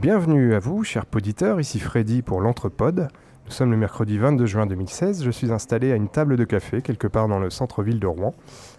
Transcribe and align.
Bienvenue 0.00 0.54
à 0.54 0.60
vous, 0.60 0.84
chers 0.84 1.06
poditeurs, 1.06 1.60
ici 1.60 1.80
Freddy 1.80 2.22
pour 2.22 2.40
l'Entrepode. 2.40 3.08
Nous 3.46 3.50
sommes 3.50 3.72
le 3.72 3.76
mercredi 3.76 4.16
22 4.16 4.46
juin 4.46 4.66
2016, 4.66 5.24
je 5.24 5.30
suis 5.32 5.50
installé 5.50 5.90
à 5.90 5.96
une 5.96 6.08
table 6.08 6.36
de 6.36 6.44
café 6.44 6.82
quelque 6.82 7.08
part 7.08 7.26
dans 7.26 7.40
le 7.40 7.50
centre-ville 7.50 7.98
de 7.98 8.06
Rouen. 8.06 8.32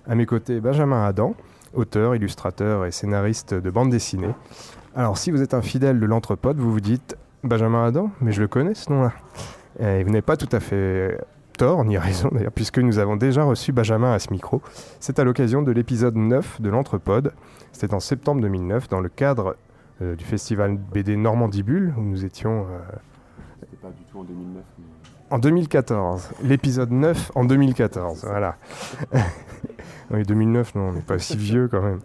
À 0.07 0.15
mes 0.15 0.25
côtés, 0.25 0.61
Benjamin 0.61 1.03
Adam, 1.05 1.35
auteur, 1.73 2.15
illustrateur 2.15 2.85
et 2.85 2.91
scénariste 2.91 3.53
de 3.53 3.69
bande 3.69 3.89
dessinée. 3.89 4.33
Alors 4.95 5.17
si 5.17 5.29
vous 5.29 5.41
êtes 5.41 5.53
un 5.53 5.61
fidèle 5.61 5.99
de 5.99 6.05
l'Entrepode, 6.05 6.57
vous 6.57 6.71
vous 6.71 6.79
dites 6.79 7.17
Benjamin 7.43 7.85
Adam, 7.85 8.11
mais 8.21 8.31
je 8.31 8.39
le 8.39 8.47
connais 8.47 8.73
ce 8.73 8.89
nom-là. 8.89 9.11
Et 9.81 10.05
vous 10.05 10.11
n'avez 10.11 10.21
pas 10.21 10.37
tout 10.37 10.49
à 10.53 10.61
fait 10.61 11.19
tort, 11.57 11.83
ni 11.83 11.97
raison 11.97 12.29
d'ailleurs, 12.31 12.53
puisque 12.53 12.79
nous 12.79 12.97
avons 12.97 13.17
déjà 13.17 13.43
reçu 13.43 13.73
Benjamin 13.73 14.13
à 14.13 14.19
ce 14.19 14.31
micro. 14.31 14.61
C'est 15.01 15.19
à 15.19 15.25
l'occasion 15.25 15.63
de 15.63 15.71
l'épisode 15.73 16.15
9 16.15 16.61
de 16.61 16.69
l'Entrepode. 16.69 17.33
C'était 17.73 17.93
en 17.93 17.99
septembre 17.99 18.39
2009, 18.39 18.87
dans 18.87 19.01
le 19.01 19.09
cadre 19.09 19.57
euh, 20.01 20.15
du 20.15 20.23
festival 20.23 20.77
BD 20.77 21.17
Normandibule, 21.17 21.93
où 21.97 22.01
nous 22.01 22.25
étions. 22.25 22.65
Euh, 22.69 22.79
C'était 23.59 23.77
pas 23.77 23.89
du 23.89 24.03
tout 24.11 24.19
en 24.19 24.23
2009. 24.23 24.63
En 25.31 25.37
2014, 25.37 26.31
l'épisode 26.43 26.91
9 26.91 27.31
en 27.35 27.45
2014, 27.45 28.25
voilà. 28.25 28.55
oui, 30.11 30.23
2009, 30.23 30.73
non, 30.73 30.89
on 30.89 30.93
n'est 30.93 31.01
pas 31.01 31.19
si 31.19 31.37
vieux 31.37 31.67
quand 31.67 31.83
même. 31.83 31.99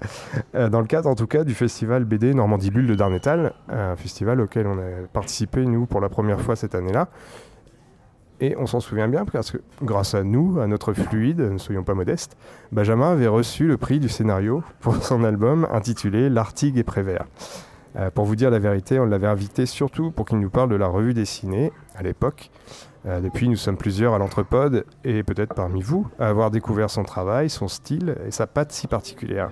Euh, 0.55 0.69
dans 0.69 0.80
le 0.80 0.87
cadre, 0.87 1.09
en 1.09 1.15
tout 1.15 1.27
cas, 1.27 1.43
du 1.43 1.55
festival 1.55 2.05
BD 2.05 2.34
Normandibule 2.34 2.87
de 2.87 2.95
Darnétal, 2.95 3.55
un 3.70 3.97
festival 3.97 4.42
auquel 4.42 4.67
on 4.67 4.79
a 4.79 5.06
participé, 5.11 5.65
nous, 5.65 5.87
pour 5.87 6.03
la 6.03 6.11
première 6.11 6.41
fois 6.41 6.55
cette 6.55 6.75
année-là. 6.75 7.09
Et 8.41 8.56
on 8.59 8.67
s'en 8.67 8.81
souvient 8.81 9.09
bien 9.09 9.25
parce 9.25 9.53
que 9.53 9.59
grâce 9.81 10.15
à 10.15 10.23
nous, 10.23 10.61
à 10.61 10.67
notre 10.67 10.92
fluide, 10.92 11.41
ne 11.41 11.56
soyons 11.56 11.84
pas 11.84 11.95
modestes, 11.95 12.37
Benjamin 12.73 13.12
avait 13.12 13.29
reçu 13.29 13.67
le 13.67 13.79
prix 13.79 14.01
du 14.01 14.08
scénario 14.11 14.62
pour 14.81 14.97
son 14.97 15.25
album 15.25 15.67
intitulé 15.73 16.29
L'Artigue 16.29 16.77
et 16.77 16.83
Prévert. 16.83 17.25
Euh, 17.97 18.11
pour 18.11 18.25
vous 18.25 18.37
dire 18.37 18.50
la 18.50 18.59
vérité, 18.59 18.98
on 18.98 19.05
l'avait 19.05 19.27
invité 19.27 19.67
surtout 19.67 20.11
pour 20.11 20.27
qu'il 20.27 20.39
nous 20.39 20.50
parle 20.50 20.69
de 20.69 20.77
la 20.77 20.87
revue 20.87 21.14
dessinée 21.14 21.73
à 21.95 22.03
l'époque. 22.03 22.51
Euh, 23.06 23.20
depuis, 23.20 23.48
nous 23.48 23.56
sommes 23.56 23.77
plusieurs 23.77 24.14
à 24.14 24.19
l'entrepode 24.19 24.84
et 25.05 25.23
peut-être 25.23 25.55
parmi 25.55 25.83
vous 25.83 26.09
à 26.19 26.28
avoir 26.28 26.51
découvert 26.51 26.91
son 26.91 27.05
travail, 27.05 27.51
son 27.51 27.69
style 27.69 28.17
et 28.27 28.31
sa 28.31 28.47
patte 28.47 28.73
si 28.73 28.86
particulière. 28.86 29.51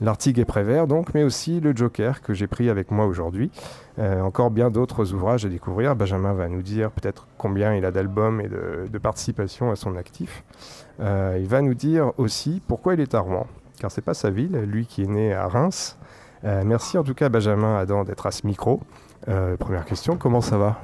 L'Artigue 0.00 0.40
et 0.40 0.44
Prévert 0.44 0.86
donc, 0.86 1.14
mais 1.14 1.22
aussi 1.22 1.60
le 1.60 1.74
Joker 1.74 2.20
que 2.20 2.34
j'ai 2.34 2.46
pris 2.46 2.68
avec 2.68 2.90
moi 2.90 3.06
aujourd'hui. 3.06 3.50
Euh, 3.98 4.20
encore 4.20 4.50
bien 4.50 4.70
d'autres 4.70 5.12
ouvrages 5.12 5.46
à 5.46 5.48
découvrir. 5.48 5.96
Benjamin 5.96 6.32
va 6.34 6.48
nous 6.48 6.62
dire 6.62 6.90
peut-être 6.90 7.26
combien 7.38 7.74
il 7.74 7.84
a 7.84 7.90
d'albums 7.90 8.40
et 8.40 8.48
de, 8.48 8.88
de, 8.92 8.98
participation 8.98 9.70
à 9.70 9.76
son 9.76 9.96
actif. 9.96 10.44
Il 11.00 11.46
va 11.48 11.60
nous 11.60 11.74
dire 11.74 12.12
aussi 12.18 12.62
pourquoi 12.68 12.94
il 12.94 13.00
est 13.00 13.14
à 13.14 13.20
Rouen, 13.20 13.46
car 13.80 13.90
c'est 13.90 14.02
pas 14.02 14.14
sa 14.14 14.30
ville, 14.30 14.56
lui 14.58 14.86
qui 14.86 15.02
est 15.02 15.08
né 15.08 15.32
à 15.32 15.48
Reims. 15.48 15.96
Euh, 16.44 16.62
merci 16.64 16.98
en 16.98 17.04
tout 17.04 17.14
cas 17.14 17.28
Benjamin 17.28 17.78
Adam 17.78 18.04
d'être 18.04 18.26
à 18.26 18.30
ce 18.30 18.46
micro. 18.46 18.80
Euh, 19.28 19.56
première 19.56 19.84
question, 19.84 20.16
comment 20.16 20.40
ça 20.40 20.58
va? 20.58 20.80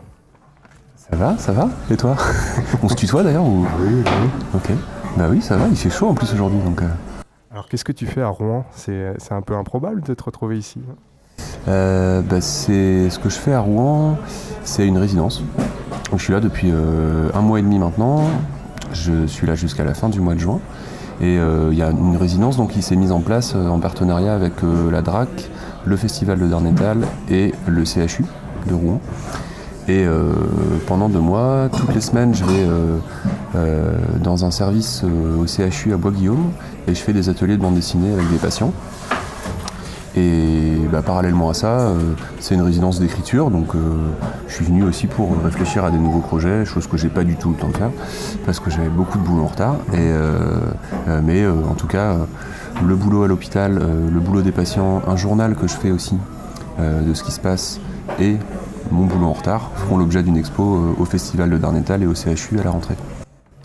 Ça 0.96 1.16
va, 1.16 1.36
ça 1.38 1.52
va 1.52 1.68
Et 1.90 1.96
toi? 1.96 2.16
On 2.82 2.88
se 2.88 2.94
tutoie 2.94 3.22
d'ailleurs 3.22 3.44
ou... 3.44 3.66
Oui, 3.80 4.02
oui. 4.04 4.30
Ok. 4.54 4.70
Bah 5.16 5.26
oui, 5.28 5.42
ça 5.42 5.56
va, 5.56 5.66
il 5.68 5.76
fait 5.76 5.90
chaud 5.90 6.08
en 6.08 6.14
plus 6.14 6.32
aujourd'hui 6.32 6.60
donc... 6.60 6.82
Alors 7.50 7.68
qu'est-ce 7.68 7.84
que 7.84 7.92
tu 7.92 8.06
fais 8.06 8.22
à 8.22 8.28
Rouen? 8.28 8.64
C'est 8.70 9.32
un 9.32 9.42
peu 9.42 9.54
improbable 9.54 10.02
de 10.02 10.14
te 10.14 10.22
retrouver 10.22 10.56
ici 10.56 10.80
euh, 11.68 12.22
bah, 12.22 12.40
c'est 12.40 13.10
ce 13.10 13.18
que 13.18 13.28
je 13.28 13.36
fais 13.36 13.52
à 13.52 13.60
Rouen, 13.60 14.16
c'est 14.64 14.86
une 14.86 14.98
résidence. 14.98 15.42
Donc, 16.10 16.18
je 16.18 16.24
suis 16.24 16.32
là 16.32 16.40
depuis 16.40 16.70
euh, 16.72 17.30
un 17.34 17.40
mois 17.40 17.58
et 17.58 17.62
demi 17.62 17.78
maintenant. 17.78 18.24
Je 18.92 19.26
suis 19.26 19.46
là 19.46 19.54
jusqu'à 19.54 19.84
la 19.84 19.94
fin 19.94 20.08
du 20.08 20.20
mois 20.20 20.34
de 20.34 20.40
juin. 20.40 20.60
Et 21.20 21.34
il 21.34 21.38
euh, 21.38 21.74
y 21.74 21.82
a 21.82 21.90
une 21.90 22.16
résidence 22.16 22.56
donc, 22.56 22.70
qui 22.70 22.82
s'est 22.82 22.96
mise 22.96 23.12
en 23.12 23.20
place 23.20 23.54
en 23.54 23.78
partenariat 23.78 24.34
avec 24.34 24.54
la 24.90 25.02
DRAC, 25.02 25.28
le 25.84 25.96
Festival 25.96 26.38
de 26.38 26.46
Darnétal 26.46 27.06
et 27.30 27.52
le 27.66 27.84
CHU 27.84 28.24
de 28.66 28.74
Rouen. 28.74 29.00
Et 29.88 30.06
pendant 30.86 31.08
deux 31.08 31.20
mois, 31.20 31.68
toutes 31.76 31.92
les 31.94 32.00
semaines, 32.00 32.32
je 32.32 32.44
vais 32.44 32.68
dans 34.22 34.44
un 34.44 34.52
service 34.52 35.02
au 35.02 35.46
CHU 35.46 35.92
à 35.92 35.96
Bois-Guillaume 35.96 36.52
et 36.86 36.94
je 36.94 37.00
fais 37.00 37.12
des 37.12 37.28
ateliers 37.28 37.56
de 37.56 37.62
bande 37.62 37.74
dessinée 37.74 38.12
avec 38.12 38.30
des 38.30 38.36
patients. 38.36 38.72
Et 40.16 40.72
bah, 40.90 41.02
parallèlement 41.02 41.50
à 41.50 41.54
ça, 41.54 41.80
euh, 41.80 42.14
c'est 42.40 42.54
une 42.56 42.62
résidence 42.62 42.98
d'écriture, 42.98 43.50
donc 43.50 43.74
euh, 43.74 43.78
je 44.48 44.54
suis 44.54 44.64
venu 44.64 44.82
aussi 44.82 45.06
pour 45.06 45.36
réfléchir 45.42 45.84
à 45.84 45.90
des 45.90 45.98
nouveaux 45.98 46.20
projets, 46.20 46.64
chose 46.64 46.88
que 46.88 46.96
j'ai 46.96 47.08
pas 47.08 47.22
du 47.22 47.36
tout 47.36 47.50
le 47.50 47.56
temps 47.56 47.68
de 47.68 47.76
faire, 47.76 47.90
parce 48.44 48.58
que 48.58 48.70
j'avais 48.70 48.88
beaucoup 48.88 49.18
de 49.18 49.22
boulot 49.22 49.44
en 49.44 49.46
retard. 49.46 49.76
Et, 49.92 49.98
euh, 49.98 50.58
mais 51.22 51.46
en 51.46 51.74
tout 51.74 51.86
cas, 51.86 52.16
le 52.84 52.96
boulot 52.96 53.22
à 53.22 53.28
l'hôpital, 53.28 53.80
le 54.12 54.20
boulot 54.20 54.42
des 54.42 54.52
patients, 54.52 55.02
un 55.06 55.16
journal 55.16 55.54
que 55.54 55.68
je 55.68 55.74
fais 55.74 55.90
aussi 55.90 56.16
de 56.78 57.14
ce 57.14 57.22
qui 57.22 57.30
se 57.30 57.40
passe 57.40 57.78
et 58.18 58.36
mon 58.90 59.04
boulot 59.04 59.26
en 59.26 59.32
retard 59.32 59.70
feront 59.76 59.98
l'objet 59.98 60.22
d'une 60.22 60.36
expo 60.36 60.94
au 60.98 61.04
Festival 61.04 61.50
de 61.50 61.58
Darnétal 61.58 62.02
et 62.02 62.06
au 62.06 62.14
CHU 62.14 62.58
à 62.58 62.64
la 62.64 62.70
rentrée. 62.70 62.96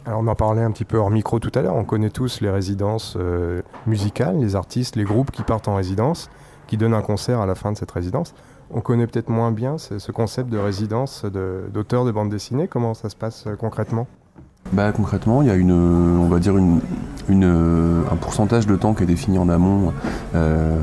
Alors 0.05 0.19
on 0.19 0.27
en 0.27 0.35
parlait 0.35 0.61
un 0.61 0.71
petit 0.71 0.85
peu 0.85 0.97
hors 0.97 1.09
micro 1.09 1.39
tout 1.39 1.51
à 1.55 1.61
l'heure, 1.61 1.75
on 1.75 1.83
connaît 1.83 2.11
tous 2.11 2.39
les 2.41 2.49
résidences 2.49 3.15
euh, 3.19 3.61
musicales, 3.87 4.37
les 4.37 4.55
artistes, 4.55 4.95
les 4.95 5.03
groupes 5.03 5.31
qui 5.31 5.41
partent 5.41 5.67
en 5.67 5.75
résidence, 5.75 6.29
qui 6.67 6.77
donnent 6.77 6.93
un 6.93 7.01
concert 7.01 7.39
à 7.39 7.47
la 7.47 7.55
fin 7.55 7.71
de 7.71 7.77
cette 7.77 7.89
résidence. 7.89 8.35
On 8.69 8.81
connaît 8.81 9.07
peut-être 9.07 9.29
moins 9.29 9.51
bien 9.51 9.79
ce, 9.79 9.97
ce, 9.97 10.11
concept 10.11 10.49
de 10.49 10.57
résidence 10.57 11.25
d'auteur 11.25 12.05
de, 12.05 12.11
bande 12.11 12.29
dessinée. 12.29 12.67
Comment 12.67 12.93
ça 12.93 13.09
se 13.09 13.15
passe 13.15 13.45
euh, 13.47 13.55
concrètement? 13.55 14.05
Bah, 14.73 14.91
concrètement, 14.91 15.41
il 15.41 15.47
y 15.47 15.51
a 15.51 15.55
une, 15.55 15.71
on 15.71 16.27
va 16.27 16.39
dire 16.39 16.57
une, 16.57 16.81
une, 17.29 18.03
un 18.11 18.15
pourcentage 18.15 18.67
de 18.67 18.75
temps 18.75 18.93
qui 18.93 19.03
est 19.03 19.07
défini 19.07 19.37
en 19.37 19.49
amont. 19.49 19.93
Euh, 20.33 20.79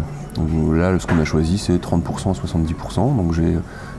là, 0.72 0.98
ce 0.98 1.06
qu'on 1.06 1.18
a 1.18 1.24
choisi, 1.24 1.58
c'est 1.58 1.76
30%, 1.76 2.34
70%. 2.34 3.16
Donc 3.16 3.32
j'ai 3.32 3.56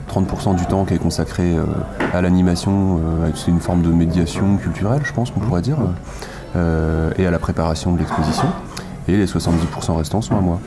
30% 0.08 0.56
du 0.56 0.66
temps 0.66 0.84
qui 0.84 0.94
est 0.94 0.98
consacré 0.98 1.56
euh, 1.56 1.64
à 2.12 2.20
l'animation, 2.20 2.98
euh, 2.98 3.30
c'est 3.34 3.50
une 3.50 3.60
forme 3.60 3.82
de 3.82 3.88
médiation 3.88 4.56
culturelle, 4.56 5.02
je 5.04 5.12
pense 5.12 5.30
qu'on 5.30 5.40
pourrait 5.40 5.62
dire, 5.62 5.78
euh, 6.56 7.10
et 7.16 7.26
à 7.26 7.30
la 7.30 7.38
préparation 7.38 7.92
de 7.92 7.98
l'exposition. 7.98 8.48
Et 9.08 9.16
les 9.16 9.26
70% 9.26 9.96
restants 9.96 10.22
sont 10.22 10.36
à 10.36 10.40
moi. 10.40 10.60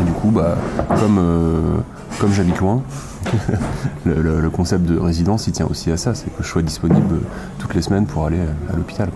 Et 0.00 0.04
du 0.04 0.12
coup, 0.12 0.30
bah, 0.30 0.56
comme, 1.00 1.82
comme 2.20 2.32
j'habite 2.32 2.58
loin, 2.58 2.82
le, 4.06 4.48
concept 4.50 4.84
de 4.84 4.96
résidence, 4.96 5.48
il 5.48 5.52
tient 5.52 5.66
aussi 5.66 5.90
à 5.90 5.96
ça, 5.96 6.14
c'est 6.14 6.30
que 6.30 6.44
je 6.44 6.48
sois 6.48 6.62
disponible 6.62 7.20
toutes 7.58 7.74
les 7.74 7.82
semaines 7.82 8.06
pour 8.06 8.24
aller 8.24 8.38
à 8.72 8.76
l'hôpital. 8.76 9.08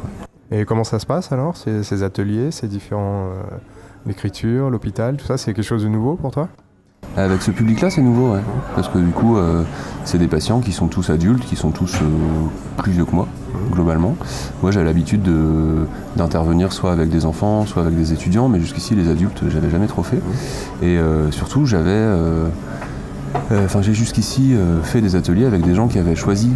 Et 0.51 0.65
comment 0.65 0.83
ça 0.83 0.99
se 0.99 1.07
passe 1.07 1.31
alors, 1.31 1.57
ces, 1.57 2.03
ateliers, 2.03 2.51
ces 2.51 2.67
différents... 2.67 3.29
l'écriture, 4.05 4.69
l'hôpital, 4.69 5.17
tout 5.17 5.27
ça, 5.27 5.39
c'est 5.39 5.55
quelque 5.55 5.65
chose 5.65 5.85
de 5.85 5.89
nouveau 5.89 6.17
pour 6.17 6.33
toi? 6.33 6.49
Avec 7.17 7.43
ce 7.43 7.51
public-là, 7.51 7.91
c'est 7.91 8.03
nouveau, 8.03 8.37
parce 8.75 8.89
que 8.89 8.99
du 8.99 9.11
coup, 9.11 9.37
euh, 9.37 9.63
c'est 10.05 10.19
des 10.19 10.29
patients 10.29 10.61
qui 10.61 10.73
sont 10.73 10.87
tous 10.87 11.11
adultes, 11.11 11.45
qui 11.45 11.57
sont 11.57 11.71
tous 11.71 11.97
euh, 11.97 12.07
plus 12.77 12.93
vieux 12.93 13.05
que 13.05 13.15
moi, 13.15 13.27
globalement. 13.73 14.17
Moi, 14.63 14.71
j'ai 14.71 14.83
l'habitude 14.85 15.29
d'intervenir 16.17 16.73
soit 16.73 16.93
avec 16.93 17.11
des 17.11 17.27
enfants, 17.27 17.67
soit 17.67 17.83
avec 17.83 17.97
des 17.97 18.13
étudiants, 18.13 18.49
mais 18.49 18.61
jusqu'ici, 18.61 18.95
les 18.95 19.09
adultes, 19.09 19.43
j'avais 19.49 19.71
jamais 19.71 19.89
trop 19.89 20.03
fait. 20.03 20.21
Et 20.83 20.99
euh, 20.99 21.31
surtout, 21.31 21.67
j'avais. 21.67 22.07
Enfin, 23.65 23.81
j'ai 23.81 23.95
jusqu'ici 23.95 24.57
fait 24.83 25.01
des 25.01 25.15
ateliers 25.15 25.47
avec 25.47 25.63
des 25.63 25.75
gens 25.75 25.87
qui 25.87 25.99
avaient 25.99 26.17
choisi 26.17 26.51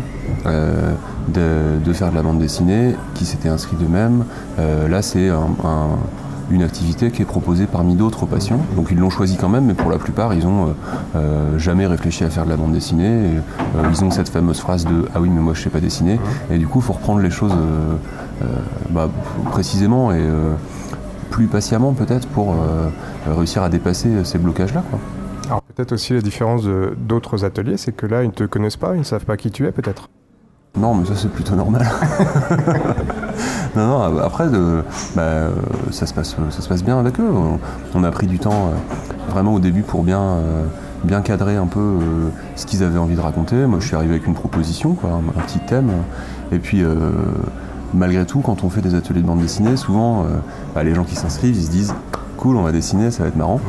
de, 0.44 1.92
faire 1.92 2.10
de 2.10 2.16
la 2.16 2.22
bande 2.22 2.38
dessinée, 2.38 2.96
qui 3.14 3.24
s'étaient 3.24 3.48
inscrits 3.48 3.76
d'eux-mêmes. 3.76 4.24
là, 4.58 5.02
c'est 5.02 5.28
un 5.28 5.48
une 6.50 6.62
activité 6.62 7.10
qui 7.10 7.22
est 7.22 7.26
proposée 7.26 7.66
parmi 7.66 7.94
d'autres 7.94 8.26
patients. 8.26 8.60
Donc 8.76 8.88
ils 8.90 8.98
l'ont 8.98 9.10
choisi 9.10 9.36
quand 9.36 9.48
même, 9.48 9.66
mais 9.66 9.74
pour 9.74 9.90
la 9.90 9.98
plupart, 9.98 10.34
ils 10.34 10.46
ont 10.46 10.68
euh, 10.68 10.72
euh, 11.16 11.58
jamais 11.58 11.86
réfléchi 11.86 12.24
à 12.24 12.30
faire 12.30 12.44
de 12.44 12.50
la 12.50 12.56
bande 12.56 12.72
dessinée. 12.72 13.38
Euh, 13.76 13.82
ils 13.90 14.04
ont 14.04 14.10
cette 14.10 14.28
fameuse 14.28 14.60
phrase 14.60 14.84
de 14.84 15.06
Ah 15.14 15.20
oui, 15.20 15.30
mais 15.30 15.40
moi 15.40 15.54
je 15.54 15.62
sais 15.62 15.70
pas 15.70 15.80
dessiner. 15.80 16.18
Et 16.50 16.58
du 16.58 16.66
coup, 16.66 16.80
il 16.80 16.84
faut 16.84 16.92
reprendre 16.92 17.20
les 17.20 17.30
choses 17.30 17.54
bah, 18.90 19.08
précisément 19.50 20.12
et 20.12 20.22
plus 21.30 21.46
patiemment 21.46 21.92
peut-être 21.92 22.28
pour 22.28 22.54
réussir 23.26 23.62
à 23.62 23.68
dépasser 23.68 24.24
ces 24.24 24.38
blocages-là. 24.38 24.82
Alors 25.46 25.62
peut-être 25.62 25.92
aussi 25.92 26.12
la 26.12 26.20
différence 26.20 26.64
d'autres 26.98 27.44
ateliers, 27.44 27.76
c'est 27.76 27.92
que 27.92 28.06
là, 28.06 28.22
ils 28.22 28.28
ne 28.28 28.32
te 28.32 28.44
connaissent 28.44 28.76
pas, 28.76 28.94
ils 28.94 29.00
ne 29.00 29.04
savent 29.04 29.24
pas 29.24 29.36
qui 29.36 29.50
tu 29.50 29.66
es 29.66 29.72
peut-être. 29.72 30.08
Non, 30.76 30.92
mais 30.94 31.06
ça 31.06 31.14
c'est 31.14 31.28
plutôt 31.28 31.54
normal. 31.54 31.86
non, 33.76 33.86
non, 33.86 34.18
après, 34.18 34.48
de, 34.48 34.82
bah, 35.14 35.50
ça, 35.92 36.04
se 36.06 36.12
passe, 36.12 36.34
ça 36.50 36.62
se 36.62 36.68
passe 36.68 36.82
bien 36.82 36.98
avec 36.98 37.20
eux. 37.20 37.30
On, 37.94 38.02
a 38.02 38.10
pris 38.10 38.26
du 38.26 38.40
temps 38.40 38.50
euh, 38.70 39.30
vraiment 39.30 39.54
au 39.54 39.60
début 39.60 39.82
pour 39.82 40.02
bien, 40.02 40.20
euh, 40.20 40.64
bien 41.04 41.20
cadrer 41.20 41.54
un 41.54 41.68
peu 41.68 41.78
euh, 41.78 42.28
ce 42.56 42.66
qu'ils 42.66 42.82
avaient 42.82 42.98
envie 42.98 43.14
de 43.14 43.20
raconter. 43.20 43.54
Moi, 43.66 43.78
je 43.78 43.86
suis 43.86 43.94
arrivé 43.94 44.14
avec 44.14 44.26
une 44.26 44.34
proposition, 44.34 44.94
quoi, 44.94 45.10
un, 45.10 45.42
petit 45.42 45.60
thème. 45.60 45.92
Et 46.50 46.58
puis, 46.58 46.82
malgré 47.94 48.26
tout, 48.26 48.40
quand 48.40 48.64
on 48.64 48.70
fait 48.70 48.80
des 48.80 48.96
ateliers 48.96 49.22
de 49.22 49.26
bande 49.26 49.40
dessinée, 49.40 49.76
souvent, 49.76 50.26
bah, 50.74 50.82
les 50.82 50.94
gens 50.94 51.04
qui 51.04 51.14
s'inscrivent, 51.14 51.56
ils 51.56 51.64
se 51.66 51.70
disent 51.70 51.94
cool, 52.36 52.56
on 52.56 52.62
va 52.62 52.72
dessiner, 52.72 53.12
ça 53.12 53.22
va 53.22 53.28
être 53.28 53.36
marrant. 53.36 53.60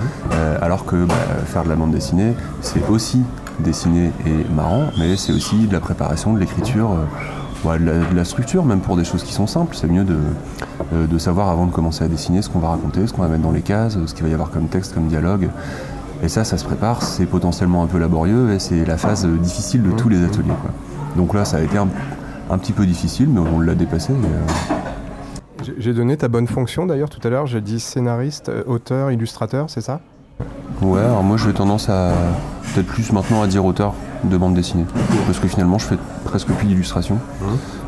alors 0.61 0.85
que 0.85 1.05
bah, 1.05 1.13
faire 1.45 1.63
de 1.63 1.69
la 1.69 1.75
bande 1.75 1.91
dessinée, 1.91 2.33
c'est 2.61 2.87
aussi 2.89 3.21
dessiner 3.61 4.11
et 4.25 4.53
marrant, 4.53 4.87
mais 4.97 5.15
c'est 5.15 5.33
aussi 5.33 5.67
de 5.67 5.73
la 5.73 5.79
préparation, 5.79 6.33
de 6.33 6.39
l'écriture, 6.39 6.91
euh, 6.91 7.77
de, 7.77 8.15
la, 8.15 8.25
structure, 8.25 8.63
même 8.63 8.81
pour 8.81 8.95
des 8.95 9.03
choses 9.03 9.23
qui 9.23 9.33
sont 9.33 9.47
simples. 9.47 9.75
C'est 9.75 9.87
mieux 9.87 10.03
de, 10.03 10.17
euh, 10.93 11.07
de, 11.07 11.17
savoir 11.17 11.49
avant 11.49 11.65
de 11.65 11.71
commencer 11.71 12.03
à 12.03 12.07
dessiner 12.07 12.41
ce 12.41 12.49
qu'on 12.49 12.59
va 12.59 12.69
raconter, 12.69 13.07
ce 13.07 13.13
qu'on 13.13 13.23
va 13.23 13.27
mettre 13.27 13.41
dans 13.41 13.51
les 13.51 13.61
cases, 13.61 13.97
ce 14.05 14.13
qu'il 14.13 14.23
va 14.23 14.29
y 14.29 14.33
avoir 14.33 14.51
comme 14.51 14.67
texte, 14.67 14.93
comme 14.93 15.07
dialogue. 15.07 15.49
Et 16.21 16.29
ça, 16.29 16.43
ça 16.43 16.57
se 16.57 16.65
prépare, 16.65 17.01
c'est 17.01 17.25
potentiellement 17.25 17.83
un 17.83 17.87
peu 17.87 17.97
laborieux 17.97 18.53
et 18.53 18.59
c'est 18.59 18.85
la 18.85 18.97
phase 18.97 19.25
difficile 19.25 19.83
de 19.83 19.91
tous 19.91 20.09
les 20.09 20.23
ateliers. 20.23 20.53
Donc 21.15 21.33
là, 21.33 21.43
ça 21.43 21.57
a 21.57 21.61
été 21.61 21.77
un, 21.77 22.57
petit 22.57 22.71
peu 22.71 22.85
difficile, 22.85 23.29
mais 23.29 23.39
on 23.39 23.59
l'a 23.59 23.75
dépassé. 23.75 24.13
J'ai 25.77 25.93
donné 25.93 26.15
ta 26.15 26.27
bonne 26.27 26.47
fonction 26.47 26.85
d'ailleurs 26.85 27.09
tout 27.09 27.25
à 27.27 27.29
l'heure, 27.29 27.47
j'ai 27.47 27.61
dit 27.61 27.79
scénariste, 27.79 28.51
auteur, 28.67 29.11
illustrateur, 29.11 29.69
c'est 29.69 29.81
ça? 29.81 29.99
Ouais, 30.81 30.99
alors 30.99 31.23
moi 31.23 31.37
j'ai 31.37 31.53
tendance 31.53 31.89
à 31.89 32.11
peut-être 32.73 32.87
plus 32.87 33.11
maintenant 33.11 33.41
à 33.41 33.47
dire 33.47 33.65
auteur 33.65 33.93
de 34.23 34.37
bande 34.37 34.53
dessinée. 34.53 34.85
Parce 35.25 35.39
que 35.39 35.47
finalement 35.47 35.77
je 35.77 35.85
fais 35.85 35.97
presque 36.25 36.47
plus 36.47 36.67
d'illustration. 36.67 37.15
Mmh. 37.15 37.45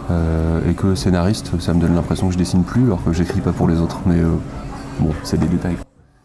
Euh, 0.10 0.70
et 0.70 0.74
que 0.74 0.96
scénariste, 0.96 1.60
ça 1.60 1.74
me 1.74 1.82
donne 1.82 1.96
l'impression 1.96 2.28
que 2.28 2.34
je 2.34 2.38
dessine 2.38 2.64
plus 2.64 2.86
alors 2.86 3.04
que 3.04 3.12
j'écris 3.12 3.42
pas 3.42 3.52
pour 3.52 3.68
les 3.68 3.82
autres. 3.82 4.00
Mais 4.06 4.20
euh, 4.20 4.36
bon, 5.00 5.12
c'est 5.24 5.38
des 5.38 5.48
détails. 5.48 5.76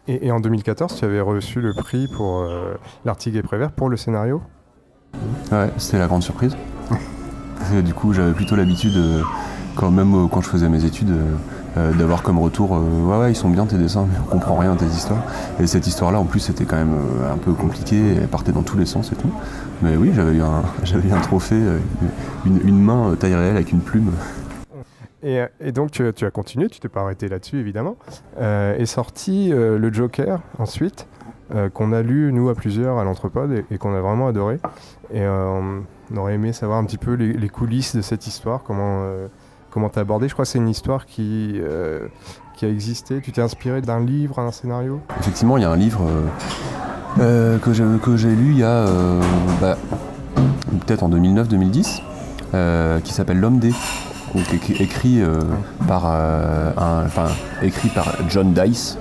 Et, 0.07 0.31
en 0.31 0.39
2014, 0.39 0.95
tu 0.95 1.05
avais 1.05 1.21
reçu 1.21 1.61
le 1.61 1.73
prix 1.73 2.07
pour 2.07 2.39
euh, 2.39 2.73
l'Artigue 3.05 3.35
et 3.37 3.41
Prévert 3.41 3.71
pour 3.71 3.89
le 3.89 3.97
scénario? 3.97 4.41
Ouais, 5.51 5.69
c'était 5.77 5.99
la 5.99 6.07
grande 6.07 6.23
surprise. 6.23 6.57
du 7.85 7.93
coup, 7.93 8.13
j'avais 8.13 8.33
plutôt 8.33 8.55
l'habitude, 8.55 8.97
quand 9.75 9.91
même 9.91 10.27
quand 10.29 10.41
je 10.41 10.49
faisais 10.49 10.67
mes 10.67 10.83
études, 10.83 11.15
d'avoir 11.75 12.21
comme 12.21 12.39
retour 12.39 12.75
euh, 12.75 12.81
ouais 12.81 13.17
ouais 13.17 13.31
ils 13.31 13.35
sont 13.35 13.49
bien 13.49 13.65
tes 13.65 13.77
dessins 13.77 14.07
mais 14.11 14.17
on 14.19 14.29
comprend 14.29 14.57
rien 14.57 14.73
à 14.73 14.75
tes 14.75 14.85
histoires. 14.85 15.23
Et 15.59 15.67
cette 15.67 15.87
histoire 15.87 16.11
là 16.11 16.19
en 16.19 16.25
plus 16.25 16.39
c'était 16.39 16.65
quand 16.65 16.75
même 16.75 16.93
euh, 16.93 17.33
un 17.33 17.37
peu 17.37 17.53
compliqué 17.53 18.15
elle 18.15 18.27
partait 18.27 18.51
dans 18.51 18.61
tous 18.61 18.77
les 18.77 18.85
sens 18.85 19.11
et 19.11 19.15
tout. 19.15 19.31
Mais 19.81 19.95
oui 19.95 20.11
j'avais 20.13 20.35
eu 20.35 20.41
un 20.41 20.63
j'avais 20.83 21.11
un 21.11 21.19
trophée 21.19 21.59
une, 22.45 22.79
main 22.79 23.15
taille 23.19 23.35
réelle 23.35 23.55
avec 23.55 23.71
une 23.71 23.81
plume. 23.81 24.11
Et, 25.23 25.71
donc 25.71 25.91
tu, 25.91 26.05
as 26.05 26.31
continué 26.31 26.67
tu 26.67 26.79
t'es 26.79 26.89
pas 26.89 27.01
arrêté 27.01 27.27
là-dessus 27.27 27.59
évidemment. 27.59 27.95
Est 28.39 28.85
sorti 28.85 29.49
le 29.51 29.93
Joker 29.93 30.41
ensuite 30.59 31.07
qu'on 31.73 31.93
a 31.93 32.01
lu 32.01 32.33
nous 32.33 32.49
à 32.49 32.55
plusieurs 32.55 32.97
à 32.97 33.03
l'entrepode 33.03 33.63
et, 33.71 33.77
qu'on 33.77 33.95
a 33.95 34.01
vraiment 34.01 34.27
adoré. 34.27 34.59
Et 35.13 35.25
on 35.25 35.85
aurait 36.17 36.33
aimé 36.33 36.51
savoir 36.51 36.77
un 36.77 36.85
petit 36.85 36.97
peu 36.97 37.13
les, 37.13 37.31
les 37.31 37.49
coulisses 37.49 37.95
de 37.95 38.01
cette 38.01 38.27
histoire 38.27 38.63
comment 38.63 39.05
comment 39.73 39.89
t'as 39.89 40.01
abordé 40.01 40.27
Je 40.27 40.33
crois 40.33 40.45
que 40.45 40.51
c'est 40.51 40.59
une 40.59 40.69
histoire 40.69 41.07
qui, 41.07 41.53
euh, 41.55 42.07
qui 42.55 42.65
a 42.65 42.69
existé. 42.69 43.21
Tu 43.21 43.31
t'es 43.31 43.41
inspiré 43.41 43.81
d'un 43.81 43.99
livre, 43.99 44.35
d'un 44.35 44.51
scénario? 44.51 45.01
Effectivement, 45.19 45.57
il 45.57 45.63
y 45.63 45.65
a 45.65 45.71
un 45.71 45.75
livre 45.75 46.01
euh, 47.19 47.57
euh, 47.57 47.57
que 47.57 48.15
j'ai 48.15 48.29
lu 48.29 48.51
il 48.51 48.59
y 48.59 48.63
a 48.63 48.85
bah, 49.59 49.77
peut-être 50.85 51.03
en 51.03 51.09
2009-2010 51.09 53.01
qui 53.01 53.13
s'appelle 53.13 53.39
L'homme 53.39 53.57
D. 53.57 53.73
écrit, 54.79 55.23
par, 55.87 56.05
un, 56.05 57.05
écrit 57.63 57.89
par 57.89 58.13
John 58.29 58.53
Dice, 58.53 58.99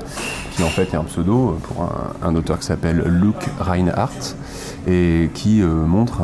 qui 0.52 0.62
en 0.62 0.69
fait 0.69 0.94
est 0.94 0.96
un 0.96 1.04
pseudo 1.04 1.58
pour 1.64 1.86
un, 2.22 2.34
auteur 2.34 2.58
qui 2.58 2.66
s'appelle 2.66 3.02
Luke 3.06 3.46
Reinhardt 3.60 4.36
et 4.86 5.30
qui 5.34 5.60
montre 5.60 6.22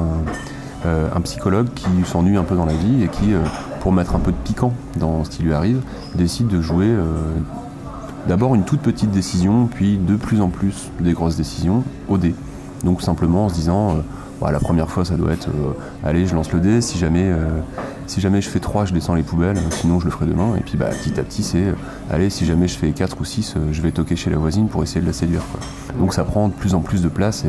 un, 0.86 1.20
psychologue 1.20 1.68
qui 1.74 1.88
s'ennuie 2.06 2.38
un 2.38 2.44
peu 2.44 2.56
dans 2.56 2.64
la 2.64 2.72
vie 2.72 3.04
et 3.04 3.08
qui 3.08 3.34
pour 3.80 3.92
mettre 3.92 4.14
un 4.14 4.18
peu 4.18 4.32
de 4.32 4.36
piquant 4.36 4.72
dans 4.96 5.24
ce 5.24 5.30
qui 5.30 5.42
lui 5.42 5.52
arrive, 5.52 5.80
décide 6.14 6.48
de 6.48 6.60
jouer 6.60 6.86
euh, 6.88 7.04
d'abord 8.26 8.54
une 8.54 8.64
toute 8.64 8.80
petite 8.80 9.10
décision, 9.10 9.66
puis 9.66 9.98
de 9.98 10.16
plus 10.16 10.40
en 10.40 10.48
plus 10.48 10.90
des 11.00 11.12
grosses 11.12 11.36
décisions 11.36 11.84
au 12.08 12.18
dé. 12.18 12.34
Donc 12.84 13.02
simplement 13.02 13.46
en 13.46 13.48
se 13.48 13.54
disant, 13.54 13.90
euh, 13.90 13.94
bah, 14.40 14.52
la 14.52 14.60
première 14.60 14.90
fois 14.90 15.04
ça 15.04 15.16
doit 15.16 15.32
être, 15.32 15.48
euh, 15.48 15.72
allez 16.04 16.26
je 16.26 16.34
lance 16.34 16.52
le 16.52 16.60
dé, 16.60 16.80
si 16.80 16.98
jamais, 16.98 17.32
si 18.06 18.20
jamais 18.20 18.40
je 18.40 18.48
fais 18.48 18.60
3 18.60 18.84
je 18.84 18.92
descends 18.92 19.14
les 19.14 19.22
poubelles, 19.22 19.58
sinon 19.70 20.00
je 20.00 20.04
le 20.04 20.10
ferai 20.10 20.26
demain. 20.26 20.54
Et 20.56 20.60
puis 20.60 20.76
bah, 20.76 20.86
petit 20.90 21.18
à 21.18 21.22
petit 21.22 21.42
c'est, 21.42 21.74
allez 22.10 22.30
si 22.30 22.46
jamais 22.46 22.68
je 22.68 22.76
fais 22.76 22.90
4 22.90 23.20
ou 23.20 23.24
6 23.24 23.54
je 23.72 23.82
vais 23.82 23.92
toquer 23.92 24.16
chez 24.16 24.30
la 24.30 24.38
voisine 24.38 24.68
pour 24.68 24.82
essayer 24.82 25.00
de 25.00 25.06
la 25.06 25.12
séduire. 25.12 25.42
Donc 25.98 26.14
ça 26.14 26.24
prend 26.24 26.48
de 26.48 26.52
plus 26.52 26.74
en 26.74 26.80
plus 26.80 27.02
de 27.02 27.08
place 27.08 27.44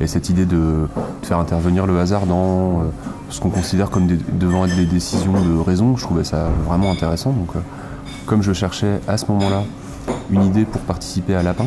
et, 0.00 0.06
cette 0.06 0.28
idée 0.28 0.44
de, 0.44 0.86
faire 1.22 1.38
intervenir 1.38 1.86
le 1.86 1.98
hasard 1.98 2.26
dans 2.26 2.82
ce 3.34 3.40
qu'on 3.40 3.50
considère 3.50 3.90
comme 3.90 4.06
devant 4.06 4.64
être 4.64 4.76
des 4.76 4.86
décisions 4.86 5.32
de 5.32 5.58
raison, 5.58 5.96
je 5.96 6.04
trouvais 6.04 6.22
ça 6.22 6.50
vraiment 6.66 6.92
intéressant. 6.92 7.32
Donc, 7.32 7.56
euh, 7.56 7.60
comme 8.26 8.42
je 8.42 8.52
cherchais 8.52 9.00
à 9.08 9.16
ce 9.16 9.26
moment-là 9.32 9.64
une 10.30 10.44
idée 10.44 10.64
pour 10.64 10.80
participer 10.82 11.34
à 11.34 11.42
Lapin, 11.42 11.66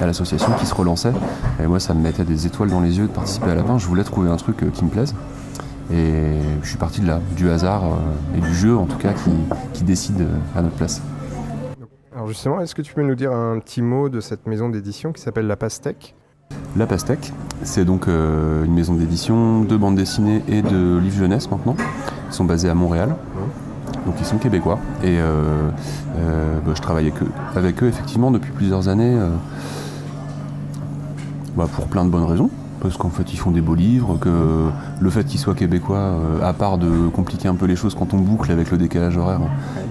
à 0.00 0.06
l'association 0.06 0.52
qui 0.52 0.66
se 0.66 0.74
relançait, 0.74 1.12
et 1.60 1.66
moi 1.66 1.80
ça 1.80 1.94
me 1.94 2.00
mettait 2.00 2.24
des 2.24 2.46
étoiles 2.46 2.70
dans 2.70 2.80
les 2.80 2.98
yeux 2.98 3.08
de 3.08 3.12
participer 3.12 3.50
à 3.50 3.56
Lapin, 3.56 3.76
je 3.76 3.86
voulais 3.88 4.04
trouver 4.04 4.30
un 4.30 4.36
truc 4.36 4.62
euh, 4.62 4.70
qui 4.70 4.84
me 4.84 4.90
plaise. 4.90 5.16
Et 5.92 6.38
je 6.62 6.68
suis 6.68 6.78
parti 6.78 7.00
de 7.00 7.08
là, 7.08 7.20
du 7.36 7.50
hasard 7.50 7.84
euh, 7.84 8.38
et 8.38 8.40
du 8.40 8.54
jeu 8.54 8.76
en 8.76 8.86
tout 8.86 8.96
cas 8.96 9.12
qui, 9.72 9.82
décide 9.82 10.26
à 10.56 10.62
notre 10.62 10.76
place. 10.76 11.02
Alors 12.14 12.28
justement, 12.28 12.60
est-ce 12.60 12.74
que 12.74 12.82
tu 12.82 12.94
peux 12.94 13.02
nous 13.02 13.16
dire 13.16 13.32
un 13.32 13.58
petit 13.58 13.82
mot 13.82 14.08
de 14.08 14.20
cette 14.20 14.46
maison 14.46 14.68
d'édition 14.68 15.12
qui 15.12 15.20
s'appelle 15.20 15.48
La 15.48 15.56
Pastèque? 15.56 16.14
La 16.76 16.86
Pastèque, 16.86 17.32
c'est 17.62 17.84
donc 17.84 18.08
euh, 18.08 18.64
une 18.64 18.74
maison 18.74 18.94
d'édition 18.94 19.62
de 19.62 19.76
bande 19.76 19.94
dessinée 19.94 20.42
et 20.48 20.62
de 20.62 20.98
livres 20.98 21.18
jeunesse 21.18 21.50
maintenant. 21.50 21.76
Ils 22.28 22.34
sont 22.34 22.44
basés 22.44 22.68
à 22.68 22.74
Montréal. 22.74 23.14
Donc 24.06 24.16
ils 24.20 24.26
sont 24.26 24.38
québécois. 24.38 24.78
Et 25.02 25.18
euh, 25.18 25.70
euh, 26.18 26.58
bah, 26.64 26.72
je 26.74 26.82
travaille 26.82 27.10
avec 27.54 27.82
eux, 27.82 27.86
effectivement 27.86 28.30
depuis 28.30 28.52
plusieurs 28.52 28.88
années 28.88 29.16
bah, 31.56 31.66
pour 31.72 31.86
plein 31.86 32.04
de 32.04 32.10
bonnes 32.10 32.24
raisons. 32.24 32.50
Parce 32.80 32.98
qu'en 32.98 33.08
fait 33.08 33.32
ils 33.32 33.38
font 33.38 33.50
des 33.50 33.62
beaux 33.62 33.74
livres, 33.74 34.18
que 34.20 34.68
le 35.00 35.10
fait 35.10 35.24
qu'ils 35.24 35.40
soient 35.40 35.54
québécois, 35.54 36.18
à 36.42 36.52
part 36.52 36.76
de 36.76 37.08
compliquer 37.08 37.48
un 37.48 37.54
peu 37.54 37.64
les 37.64 37.76
choses 37.76 37.94
quand 37.94 38.12
on 38.12 38.18
boucle 38.18 38.52
avec 38.52 38.70
le 38.70 38.76
décalage 38.76 39.16
horaire, 39.16 39.40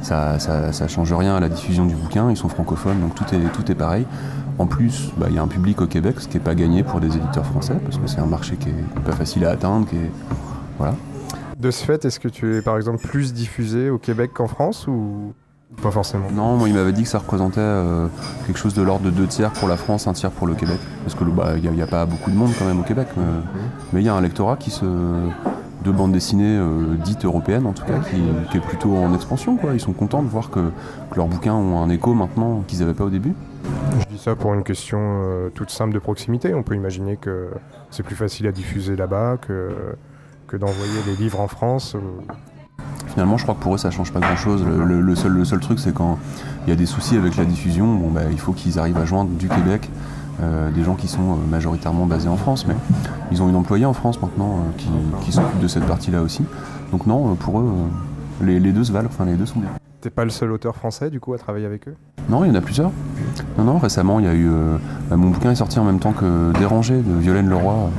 ça, 0.04 0.38
ça, 0.38 0.88
change 0.88 1.12
rien 1.12 1.36
à 1.36 1.40
la 1.40 1.50
diffusion 1.50 1.88
du 1.88 1.96
bouquin, 1.96 2.30
ils 2.30 2.38
sont 2.38 2.50
francophones, 2.50 3.00
donc 3.00 3.16
tout 3.16 3.72
est 3.72 3.76
pareil. 3.76 4.06
En 4.60 4.68
plus, 4.68 5.12
bah, 5.18 5.28
il 5.30 5.36
y 5.36 5.40
a 5.40 5.42
un 5.42 5.48
public 5.48 5.82
au 5.82 5.88
Québec, 5.88 6.16
ce 6.20 6.28
qui 6.28 6.38
n'est 6.38 6.44
pas 6.44 6.56
gagné 6.56 6.84
pour 6.84 7.00
des 7.00 7.16
éditeurs 7.16 7.46
français, 7.46 7.76
parce 7.84 7.98
que 7.98 8.08
c'est 8.08 8.20
un 8.20 8.26
marché 8.26 8.56
qui 8.56 8.70
est 8.70 9.02
pas 9.04 9.12
facile 9.12 9.46
à 9.46 9.52
atteindre. 9.52 9.88
Qui 9.88 9.96
est... 9.96 10.12
voilà. 10.78 10.96
De 11.60 11.72
ce 11.72 11.84
fait, 11.84 12.06
est-ce 12.06 12.20
que 12.20 12.28
tu 12.28 12.58
es 12.58 12.62
par 12.62 12.78
exemple 12.78 13.08
plus 13.08 13.34
diffusé 13.34 13.90
au 13.90 13.98
Québec 13.98 14.32
qu'en 14.34 14.48
France 14.48 14.88
ou 14.88 15.34
pas 15.82 15.92
forcément? 15.92 16.28
Non, 16.32 16.58
moi 16.58 16.68
il 16.68 16.76
m'avait 16.76 16.92
dit 16.92 17.04
que 17.04 17.10
ça 17.10 17.20
représentait 17.20 17.60
euh, 17.60 18.08
quelque 18.46 18.58
chose 18.58 18.74
de 18.74 18.82
l'ordre 18.82 19.06
de 19.06 19.10
deux 19.10 19.28
tiers 19.28 19.52
pour 19.52 19.68
la 19.68 19.78
France, 19.78 20.08
un 20.08 20.14
tiers 20.14 20.32
pour 20.32 20.46
le 20.46 20.54
Québec. 20.54 20.80
Parce 21.04 21.16
que 21.16 21.24
bah, 21.24 21.54
il 21.62 21.72
n'y 21.72 21.82
a, 21.82 21.88
pas 21.88 22.06
beaucoup 22.06 22.30
de 22.30 22.36
monde 22.36 22.52
quand 22.60 22.66
même 22.66 22.80
au 22.80 22.84
Québec, 22.84 23.08
mais 23.92 24.02
il 24.02 24.06
y 24.06 24.10
a 24.10 24.14
un 24.14 24.22
lectorat 24.22 24.58
qui 24.58 24.72
se 24.72 24.86
de 25.84 25.92
bande 25.92 26.14
dessinée 26.14 26.58
euh, 26.58 26.96
dite 27.04 27.26
européenne 27.26 27.66
en 27.66 27.74
tout 27.74 27.84
cas, 27.84 28.00
qui, 28.10 28.58
est 28.58 28.62
plutôt 28.62 28.96
en 28.96 29.14
expansion. 29.14 29.58
Quoi. 29.58 29.74
Ils 29.74 29.80
sont 29.80 29.94
contents 29.94 30.24
de 30.24 30.30
voir 30.30 30.50
que, 30.50 30.72
que 31.12 31.16
leurs 31.16 31.28
bouquins 31.28 31.54
ont 31.54 31.82
un 31.82 31.90
écho 31.90 32.14
maintenant 32.14 32.64
qu'ils 32.68 32.80
n'avaient 32.80 32.94
pas 32.94 33.04
au 33.04 33.10
début. 33.10 33.34
Je 33.64 34.06
dis 34.10 34.18
ça 34.18 34.36
pour 34.36 34.54
une 34.54 34.64
question 34.64 35.00
euh, 35.00 35.50
toute 35.50 35.70
simple 35.70 35.94
de 35.94 36.00
proximité. 36.00 36.54
On 36.54 36.64
peut 36.64 36.76
imaginer 36.76 37.18
que 37.18 37.50
c'est 37.90 38.04
plus 38.04 38.16
facile 38.16 38.48
à 38.48 38.52
diffuser 38.52 38.96
là-bas 38.96 39.38
que, 39.38 39.72
que 40.48 40.58
d'envoyer 40.58 41.00
les 41.08 41.16
livres 41.16 41.40
en 41.40 41.48
France. 41.48 41.96
Finalement, 43.08 43.38
je 43.38 43.44
crois 43.44 43.56
que 43.56 43.62
pour 43.62 43.76
eux, 43.76 43.78
ça 43.78 43.92
change 43.92 44.12
pas 44.12 44.20
grand-chose. 44.20 44.66
Le, 44.66 45.16
seul, 45.16 45.32
le 45.32 45.46
seul 45.46 45.60
truc, 45.60 45.80
c'est 45.80 45.94
quand 45.94 46.18
il 46.66 46.70
y 46.70 46.74
a 46.74 46.76
des 46.76 46.86
soucis 46.86 47.16
avec 47.16 47.36
la 47.36 47.46
diffusion, 47.46 47.94
bon, 47.96 48.10
bah, 48.10 48.22
il 48.32 48.40
faut 48.40 48.54
qu'ils 48.54 48.80
arrivent 48.80 48.98
à 48.98 49.06
joindre 49.06 49.30
du 49.32 49.48
Québec 49.48 49.90
euh, 50.42 50.72
des 50.72 50.84
gens 50.84 50.96
qui 50.96 51.08
sont 51.08 51.34
euh, 51.34 51.36
majoritairement 51.50 52.08
basés 52.08 52.30
en 52.30 52.38
France. 52.38 52.66
Mais 52.68 52.76
ils 53.32 53.44
ont 53.44 53.50
une 53.50 53.56
employée 53.56 53.86
en 53.86 53.94
France 53.94 54.20
maintenant 54.22 54.66
qui, 55.24 55.32
s'occupe 55.32 55.60
de 55.60 55.68
cette 55.68 55.86
partie-là 55.86 56.22
aussi. 56.22 56.44
Donc 56.92 57.06
non, 57.06 57.36
pour 57.36 57.60
eux, 57.60 57.72
les 58.42 58.60
deux 58.60 58.84
se 58.84 58.92
valent. 58.92 59.10
Enfin, 59.12 59.26
les 59.26 59.36
deux 59.36 59.46
sont 59.46 59.60
bien. 59.60 59.70
T'es 60.04 60.10
pas 60.10 60.26
le 60.26 60.32
seul 60.32 60.52
auteur 60.52 60.76
français 60.76 61.10
du 61.10 61.22
coup 61.22 61.34
à 61.34 61.38
travailler 61.38 61.66
avec 61.66 61.88
eux? 61.88 61.96
Non, 62.28 62.44
il 62.44 62.50
y 62.50 62.52
en 62.52 62.56
a 62.56 62.60
plusieurs. 62.60 62.92
Non, 63.58 63.64
non, 63.64 63.78
récemment 63.78 64.20
il 64.20 64.26
y 64.26 64.28
a 64.28 64.34
eu. 64.34 64.50
Euh, 64.50 64.76
bah, 65.10 65.16
mon 65.16 65.30
bouquin 65.30 65.52
est 65.52 65.56
sorti 65.56 65.80
en 65.80 65.86
même 65.86 66.00
temps 66.00 66.12
que 66.12 66.52
Dérangé 66.60 66.96
de 66.96 67.14
Violaine 67.14 67.48
Leroy, 67.48 67.90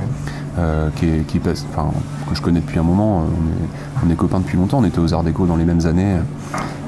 euh, 0.59 0.89
qui, 0.97 1.07
est, 1.09 1.25
qui 1.25 1.39
passe, 1.39 1.65
que 2.29 2.35
je 2.35 2.43
connais 2.43 2.59
depuis 2.59 2.77
un 2.77 2.83
moment. 2.83 3.21
Euh, 3.21 4.05
on 4.05 4.09
est, 4.11 4.15
copains 4.15 4.39
depuis 4.39 4.55
longtemps, 4.55 4.81
on 4.81 4.83
était 4.83 4.99
aux 4.99 5.15
Arts 5.15 5.23
Déco 5.23 5.47
dans 5.47 5.55
les 5.55 5.65
mêmes 5.65 5.83
années. 5.87 6.17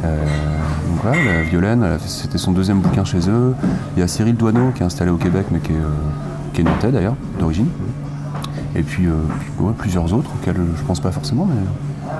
donc 0.03 1.01
voilà, 1.01 1.41
Violaine, 1.41 1.97
c'était 2.05 2.37
son 2.37 2.51
deuxième 2.51 2.81
bouquin 2.81 3.03
chez 3.03 3.27
eux. 3.27 3.55
Il 3.95 4.01
y 4.01 4.03
a 4.03 4.07
Cyril 4.07 4.35
Douaneau 4.35 4.69
qui 4.69 4.83
est 4.83 4.85
installé 4.85 5.09
au 5.09 5.17
Québec, 5.17 5.47
mais 5.49 5.61
qui 5.61 5.71
est, 5.71 6.53
qui 6.53 6.61
est 6.61 6.63
nantais 6.63 6.91
d'ailleurs, 6.91 7.15
d'origine. 7.39 7.69
Et 8.75 8.83
puis, 8.83 9.07
plusieurs 9.79 10.13
autres 10.13 10.29
auxquels 10.35 10.61
je 10.75 10.83
pense 10.83 10.99
pas 10.99 11.11
forcément, 11.11 11.47
mais. 11.47 12.11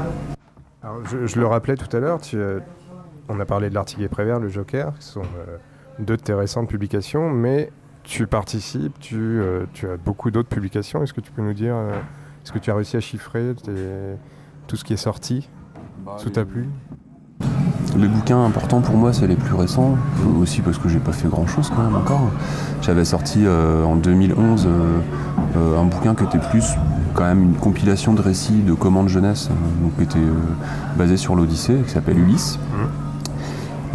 Alors, 0.82 0.98
je, 1.06 1.28
je, 1.28 1.40
le 1.40 1.46
rappelais 1.46 1.76
tout 1.76 1.96
à 1.96 2.00
l'heure, 2.00 2.22
tu, 2.22 2.38
on 3.30 3.40
a 3.40 3.46
parlé 3.46 3.70
de 3.70 3.76
l'article 3.76 4.08
Prévert, 4.10 4.40
le 4.40 4.50
Joker, 4.50 4.94
qui 5.00 5.06
sont 5.06 5.22
euh, 5.22 5.58
deux 6.00 6.18
de 6.18 6.22
tes 6.22 6.34
récentes 6.34 6.70
publications, 6.70 7.30
mais 7.30 7.72
tu 8.04 8.28
participes, 8.28 8.98
tu, 9.00 9.18
euh, 9.18 9.66
as 9.84 9.98
beaucoup 9.98 10.32
d'autres 10.32 10.50
publications. 10.50 11.04
Est-ce 11.04 11.14
que 11.14 11.22
tu 11.22 11.32
peux 11.32 11.42
nous 11.42 11.54
dire, 11.54 11.76
euh, 11.76 11.92
est-ce 12.44 12.52
que 12.52 12.60
tu 12.60 12.72
as 12.72 12.76
réussi 12.76 12.98
à 12.98 13.00
chiffrer 13.00 13.54
tout 14.68 14.76
ce 14.76 14.84
qui 14.84 14.94
est 14.94 14.98
sorti 14.98 15.50
bah, 16.06 16.16
sous 16.18 16.30
ta 16.30 16.46
plume? 16.46 16.72
Les 17.98 18.08
bouquins 18.08 18.44
importants 18.44 18.82
pour 18.82 18.96
moi, 18.96 19.12
c'est 19.12 19.28
les 19.28 19.36
plus 19.36 19.56
récents, 19.56 19.98
aussi 20.40 20.62
parce 20.62 20.78
que 20.78 20.88
j'ai 20.88 21.00
pas 21.00 21.12
fait 21.12 21.28
grand 21.28 21.48
chose 21.48 21.72
quand 21.76 21.84
même 21.84 21.96
encore. 21.96 22.30
J'avais 22.82 23.06
sorti 23.06 23.48
en 23.48 23.96
2011 23.96 24.68
un 25.56 25.86
bouquin 25.86 26.14
qui 26.14 26.24
était 26.26 26.38
plus 26.38 26.76
quand 27.16 27.24
même 27.24 27.44
une 27.44 27.56
compilation 27.56 28.14
de 28.14 28.22
récits 28.22 28.62
de 28.62 28.74
commandes 28.74 29.10
jeunesse, 29.10 29.50
donc 29.82 29.96
qui 29.96 30.04
était 30.04 30.28
basé 30.96 31.18
sur 31.18 31.36
l'Odyssée, 31.36 31.78
qui 31.86 31.90
s'appelle 31.90 32.20
Ulysse. 32.20 32.60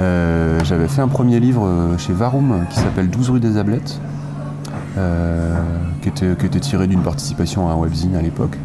Euh, 0.01 0.61
j'avais 0.65 0.89
fait 0.89 1.03
un 1.03 1.09
premier 1.09 1.39
livre 1.41 1.67
euh, 1.67 1.99
chez 1.99 2.13
Varum 2.13 2.65
qui 2.71 2.79
s'appelle 2.79 3.11
12 3.11 3.31
rue 3.31 3.41
des 3.41 3.57
Ablettes, 3.59 4.01
qui, 6.03 6.09
était, 6.09 6.37
qui 6.37 6.47
était 6.47 6.61
tiré 6.61 6.87
d'une 6.87 7.03
participation 7.03 7.69
à 7.69 7.73
un 7.73 7.77
webzine 7.77 8.17
à 8.17 8.23
l'époque, 8.23 8.57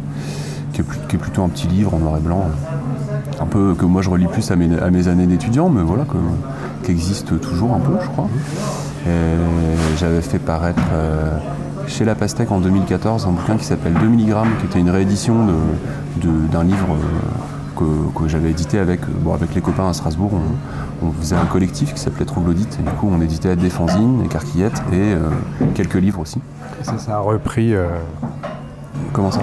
qui, 0.72 0.80
est 0.80 1.18
plutôt 1.18 1.42
un 1.42 1.48
petit 1.48 1.66
livre 1.66 1.94
en 1.94 1.98
noir 1.98 2.16
et 2.16 2.20
blanc, 2.20 2.44
un 3.40 3.46
peu 3.46 3.74
que 3.74 3.84
moi 3.84 4.02
je 4.02 4.10
relis 4.10 4.26
plus 4.26 4.50
à 4.50 4.56
mes, 4.56 4.78
à 4.78 4.90
mes 4.90 5.08
années 5.08 5.26
d'étudiant, 5.26 5.68
mais 5.68 5.82
voilà, 5.82 6.04
qui 6.82 6.90
existe 6.90 7.40
toujours 7.40 7.74
un 7.74 7.80
peu, 7.80 7.92
je 8.02 8.08
crois. 8.08 8.28
J'avais 9.98 10.20
fait 10.20 10.38
paraître 10.38 10.82
chez 11.86 12.04
La 12.04 12.14
Pastèque 12.14 12.50
en 12.52 12.60
2014 12.60 13.26
un 13.26 13.30
bouquin 13.30 13.56
qui 13.56 13.64
s'appelle 13.64 13.94
2 13.94 14.06
mg, 14.06 14.34
qui 14.60 14.66
était 14.66 14.80
une 14.80 14.90
réédition 14.90 15.46
d'un 16.22 16.64
livre 16.64 16.96
que, 17.78 18.28
j'avais 18.28 18.50
édité 18.50 18.78
avec, 18.78 19.00
bon, 19.08 19.34
avec 19.34 19.54
les 19.54 19.60
copains 19.60 19.88
à 19.88 19.92
Strasbourg. 19.92 20.32
On, 21.02 21.12
faisait 21.12 21.36
un 21.36 21.46
collectif 21.46 21.94
qui 21.94 22.00
s'appelait 22.00 22.24
Troglodyte, 22.24 22.78
et 22.80 22.82
du 22.82 22.90
coup 22.96 23.08
on 23.10 23.20
éditait 23.20 23.56
des 23.56 23.70
fanzines, 23.70 24.22
des 24.22 24.28
carquillettes 24.28 24.82
et 24.92 25.14
euh, 25.14 25.30
quelques 25.74 25.94
livres 25.94 26.20
aussi. 26.20 26.40
ça, 26.82 26.98
ça 26.98 27.16
a 27.16 27.20
repris. 27.20 27.74
Euh, 27.74 27.88
Comment 29.12 29.30
ça? 29.30 29.40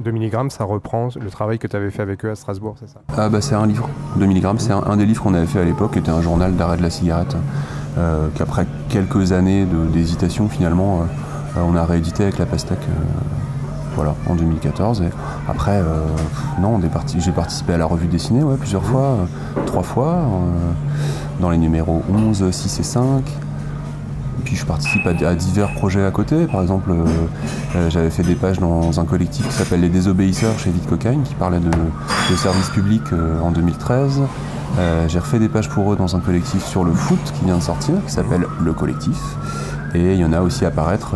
2 0.00 0.12
mg, 0.12 0.50
ça 0.50 0.64
reprend 0.64 1.08
le 1.20 1.30
travail 1.30 1.58
que 1.58 1.66
tu 1.66 1.74
avais 1.74 1.90
fait 1.90 2.02
avec 2.02 2.24
eux 2.24 2.30
à 2.30 2.34
Strasbourg, 2.34 2.76
c'est 2.78 2.88
ça? 2.88 3.00
Ah 3.16 3.28
bah 3.28 3.40
c'est 3.40 3.54
un 3.54 3.66
livre. 3.66 3.88
2 4.16 4.26
mg, 4.26 4.58
c'est 4.58 4.72
un, 4.72 4.96
des 4.96 5.06
livres 5.06 5.22
qu'on 5.22 5.34
avait 5.34 5.46
fait 5.46 5.60
à 5.60 5.64
l'époque, 5.64 5.92
qui 5.92 5.98
était 5.98 6.10
un 6.10 6.22
journal 6.22 6.54
d'arrêt 6.54 6.76
de 6.76 6.82
la 6.82 6.90
cigarette, 6.90 7.36
euh, 7.96 8.28
qu'après 8.36 8.66
quelques 8.88 9.32
années 9.32 9.66
d'hésitation 9.92 10.48
finalement, 10.48 11.06
on 11.56 11.74
a 11.74 11.84
réédité 11.84 12.24
avec 12.24 12.38
la 12.38 12.46
pastèque 12.46 12.86
voilà, 13.98 14.14
en 14.28 14.36
2014. 14.36 15.02
Et 15.02 15.10
après, 15.48 15.72
euh, 15.72 16.06
non, 16.60 16.80
j'ai 17.18 17.32
participé 17.32 17.72
à 17.72 17.78
la 17.78 17.84
revue 17.84 18.06
dessinée 18.06 18.44
ouais, 18.44 18.56
plusieurs 18.56 18.84
fois, 18.84 19.00
euh, 19.00 19.64
trois 19.66 19.82
fois, 19.82 20.12
euh, 20.12 21.40
dans 21.40 21.50
les 21.50 21.58
numéros 21.58 22.04
11, 22.08 22.48
6 22.48 22.78
et 22.78 22.82
5. 22.84 23.24
puis 24.44 24.54
je 24.54 24.64
participe 24.64 25.04
à, 25.04 25.34
divers 25.34 25.74
projets 25.74 26.04
à 26.04 26.12
côté. 26.12 26.46
Par 26.46 26.62
exemple, 26.62 26.92
j'avais 27.88 28.10
fait 28.10 28.22
des 28.22 28.36
pages 28.36 28.60
dans 28.60 29.00
un 29.00 29.04
collectif 29.04 29.48
qui 29.48 29.54
s'appelle 29.54 29.80
Les 29.80 29.88
Désobéisseurs 29.88 30.56
chez 30.60 30.70
Vite 30.70 30.86
Cocaine, 30.86 31.24
qui 31.24 31.34
parlait 31.34 31.58
de, 31.58 31.70
de 31.70 32.36
service 32.36 32.70
public 32.70 33.02
en 33.42 33.50
2013. 33.50 34.20
j'ai 35.08 35.18
refait 35.18 35.40
des 35.40 35.48
pages 35.48 35.68
pour 35.68 35.92
eux 35.92 35.96
dans 35.96 36.14
un 36.14 36.20
collectif 36.20 36.64
sur 36.64 36.84
le 36.84 36.92
foot 36.92 37.18
qui 37.34 37.46
vient 37.46 37.58
de 37.58 37.62
sortir, 37.62 37.94
qui 38.06 38.12
s'appelle 38.12 38.46
Le 38.60 38.72
Collectif. 38.72 39.18
Et 39.94 40.14
il 40.14 40.20
y 40.20 40.24
en 40.24 40.32
a 40.32 40.40
aussi 40.40 40.64
apparaître 40.64 41.14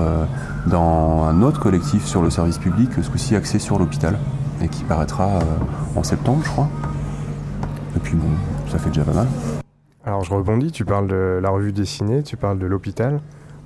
dans 0.66 1.24
un 1.24 1.42
autre 1.42 1.60
collectif 1.60 2.06
sur 2.06 2.22
le 2.22 2.30
service 2.30 2.58
public, 2.58 2.90
ce 3.02 3.10
coup-ci 3.10 3.34
axé 3.34 3.58
sur 3.58 3.78
l'hôpital, 3.78 4.18
et 4.62 4.68
qui 4.68 4.84
paraîtra 4.84 5.24
euh, 5.24 5.40
en 5.96 6.02
septembre, 6.02 6.42
je 6.44 6.50
crois. 6.50 6.68
Et 7.96 7.98
puis 7.98 8.14
bon, 8.16 8.28
ça 8.70 8.78
fait 8.78 8.88
déjà 8.88 9.04
pas 9.04 9.12
mal. 9.12 9.26
Alors 10.04 10.24
je 10.24 10.32
rebondis, 10.32 10.72
tu 10.72 10.84
parles 10.84 11.08
de 11.08 11.40
la 11.42 11.50
revue 11.50 11.72
dessinée, 11.72 12.22
tu 12.22 12.36
parles 12.36 12.58
de 12.58 12.66
l'hôpital. 12.66 13.20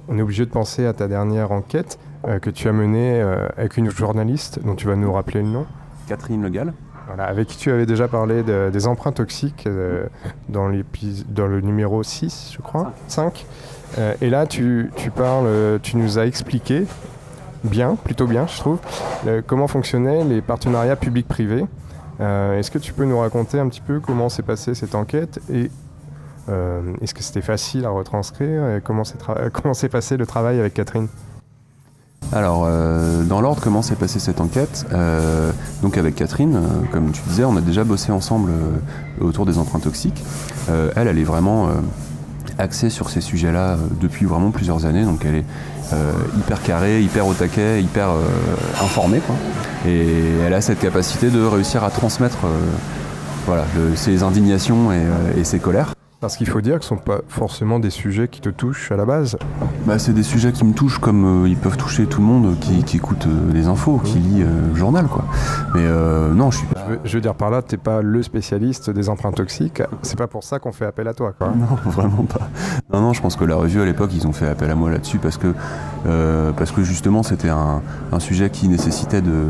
On 0.09 0.19
est 0.19 0.23
obligé 0.23 0.47
de 0.47 0.51
penser 0.51 0.87
à 0.87 0.93
ta 0.93 1.09
dernière 1.09 1.53
enquête 1.53 1.99
euh, 2.27 2.39
que 2.39 2.51
tu 2.51 2.69
as 2.69 2.73
menée 2.73 3.21
euh, 3.21 3.49
avec 3.57 3.77
une 3.77 3.91
journaliste 3.91 4.61
dont 4.65 4.75
tu 4.75 4.87
vas 4.87 4.97
nous 4.97 5.13
rappeler 5.13 5.43
le 5.43 5.49
nom. 5.49 5.67
Catherine 6.09 6.43
Legal. 6.43 6.73
Voilà, 7.09 7.25
avec 7.25 7.49
qui 7.49 7.57
tu 7.57 7.71
avais 7.71 7.87
déjà 7.87 8.09
parlé 8.09 8.43
des 8.43 8.87
emprunts 8.89 9.13
toxiques 9.13 9.69
dans, 10.49 10.69
dans, 11.29 11.47
le 11.47 11.61
numéro 11.61 12.03
6, 12.03 12.51
je 12.53 12.61
crois, 12.61 12.95
5. 13.07 13.47
Euh, 13.99 14.15
et 14.21 14.31
là, 14.31 14.47
tu, 14.47 14.91
parles, 15.15 15.47
euh, 15.47 15.79
tu 15.83 15.97
nous 15.97 16.19
as 16.19 16.27
expliqué 16.27 16.87
bien, 17.65 17.97
plutôt 17.97 18.27
bien, 18.27 18.47
je 18.47 18.59
trouve, 18.59 18.79
comment 19.47 19.67
fonctionnaient 19.67 20.23
les 20.25 20.41
partenariats 20.41 20.97
publics-privés. 20.97 21.65
Euh, 22.21 22.59
est-ce 22.59 22.71
que 22.71 22.79
tu 22.79 22.93
peux 22.93 23.05
nous 23.05 23.19
raconter 23.19 23.59
un 23.59 23.69
petit 23.69 23.81
peu 23.81 23.99
comment 24.01 24.29
s'est 24.29 24.43
passée 24.43 24.75
cette 24.75 24.95
enquête 24.95 25.41
et 25.53 25.71
est-ce 27.03 27.13
que 27.13 27.25
c'était 27.25 27.43
facile 27.43 27.85
à 27.87 27.91
retranscrire 27.91 28.77
et 28.77 28.81
comment 28.81 29.03
s'est 29.75 29.89
passé 29.89 30.17
le 30.17 30.27
travail 30.27 30.61
avec 30.61 30.75
Catherine? 30.75 31.09
Alors, 32.33 32.69
dans 33.25 33.41
l'ordre, 33.41 33.61
comment 33.61 33.83
s'est 33.83 33.97
passée 33.97 34.21
cette 34.21 34.41
enquête? 34.41 34.87
Donc, 35.83 35.99
avec 35.99 36.15
Catherine, 36.15 36.63
comme 36.93 37.11
tu 37.11 37.21
disais, 37.27 37.45
on 37.45 37.57
a 37.57 37.61
déjà 37.61 37.83
bossé 37.83 38.13
ensemble 38.13 38.53
autour 39.21 39.45
des 39.45 39.59
emprunts 39.59 39.81
toxiques. 39.81 40.23
elle, 40.69 41.09
elle 41.09 41.19
est 41.19 41.25
vraiment 41.25 41.69
axée 42.59 42.91
sur 42.91 43.11
ces 43.11 43.21
sujets-là 43.21 43.73
euh, 43.73 43.77
depuis 44.01 44.27
vraiment 44.27 44.51
plusieurs 44.51 44.87
années. 44.87 45.05
Donc 45.05 45.25
elle 45.25 45.37
est 45.37 45.45
euh, 45.93 46.13
hyper 46.39 46.63
carrée, 46.63 47.03
hyper 47.03 47.27
au 47.27 47.35
taquet, 47.35 47.83
hyper 47.83 48.11
euh, 48.11 48.23
informée. 48.83 49.21
Quoi. 49.21 49.37
Et 49.87 50.07
elle 50.45 50.55
a 50.55 50.61
cette 50.61 50.81
capacité 50.81 51.31
de 51.31 51.43
réussir 51.45 51.85
à 51.85 51.91
transmettre 51.91 52.39
voilà, 53.47 53.65
ses 53.95 54.25
indignations 54.25 54.91
et 54.91 55.45
ses 55.45 55.61
colères. 55.61 55.96
Parce 56.19 56.39
qu'il 56.39 56.49
faut 56.49 56.63
dire 56.63 56.79
que 56.79 56.85
ce 56.85 56.95
ne 56.95 56.99
sont 56.99 57.05
pas 57.05 57.21
forcément 57.29 57.79
des 57.79 57.91
sujets 57.91 58.29
qui 58.29 58.41
te 58.41 58.49
touchent 58.49 58.91
à 58.91 58.97
la 58.97 59.05
base. 59.05 59.37
Bah, 59.85 59.99
c'est 59.99 60.15
des 60.15 60.23
sujets 60.23 60.51
qui 60.51 60.65
me 60.65 60.73
touchent 60.73 60.99
comme 60.99 61.45
euh, 61.45 61.49
ils 61.49 61.59
peuvent 61.59 61.77
toucher 61.77 62.07
tout 62.07 62.23
le 62.23 62.27
monde 62.27 62.57
qui, 62.59 62.97
écoute 62.97 63.27
euh, 63.27 63.53
les 63.53 63.67
infos, 63.67 63.99
qui 63.99 64.19
lit 64.19 64.43
euh, 64.43 64.69
le 64.71 64.75
journal. 64.75 65.09
Quoi. 65.09 65.25
Mais 65.75 65.87
non, 66.35 66.51
je 66.51 66.59
suis 66.59 66.67
pas. 66.67 66.87
Je 67.05 67.15
veux, 67.15 67.21
dire 67.21 67.35
par 67.35 67.51
là, 67.51 67.61
tu 67.61 67.75
n'es 67.75 67.79
pas 67.79 68.01
le 68.01 68.23
spécialiste 68.23 68.89
des 68.89 69.11
empreintes 69.11 69.37
toxiques. 69.37 69.83
C'est 70.01 70.17
pas 70.17 70.27
pour 70.27 70.43
ça 70.43 70.59
qu'on 70.59 70.73
fait 70.73 70.87
appel 70.87 71.07
à 71.07 71.13
toi. 71.13 71.35
Quoi. 71.37 71.49
Non, 71.49 71.77
vraiment 71.91 72.25
pas. 72.25 72.49
Non, 72.93 73.03
non, 73.03 73.13
je 73.13 73.21
pense 73.21 73.37
que 73.37 73.45
la 73.45 73.57
revue 73.57 73.83
à 73.83 73.85
l'époque, 73.85 74.11
ils 74.15 74.27
ont 74.27 74.33
fait 74.33 74.49
appel 74.49 74.71
à 74.71 74.75
moi 74.75 74.91
là-dessus 74.91 75.19
parce 75.19 75.37
que, 75.37 75.53
parce 76.57 76.73
que 76.73 76.83
justement, 76.83 77.23
c'était 77.23 77.51
un, 77.51 77.83
un, 78.11 78.21
sujet 78.21 78.49
qui 78.49 78.69
nécessitait 78.69 79.21
de. 79.21 79.45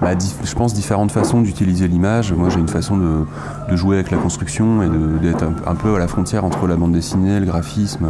Bah, 0.00 0.12
je 0.18 0.54
pense 0.54 0.72
différentes 0.72 1.12
façons 1.12 1.42
d'utiliser 1.42 1.86
l'image. 1.86 2.32
Moi, 2.32 2.48
j'ai 2.48 2.58
une 2.58 2.68
façon 2.68 2.96
de, 2.96 3.26
de, 3.70 3.76
jouer 3.76 3.96
avec 3.96 4.10
la 4.10 4.16
construction 4.16 4.82
et 4.82 4.88
d'être 5.20 5.44
un, 5.66 5.74
peu 5.74 5.94
à 5.94 5.98
la 5.98 6.08
frontière 6.08 6.44
entre 6.44 6.66
la 6.66 6.76
bande 6.76 6.92
dessinée, 6.92 7.38
le 7.38 7.44
graphisme, 7.44 8.06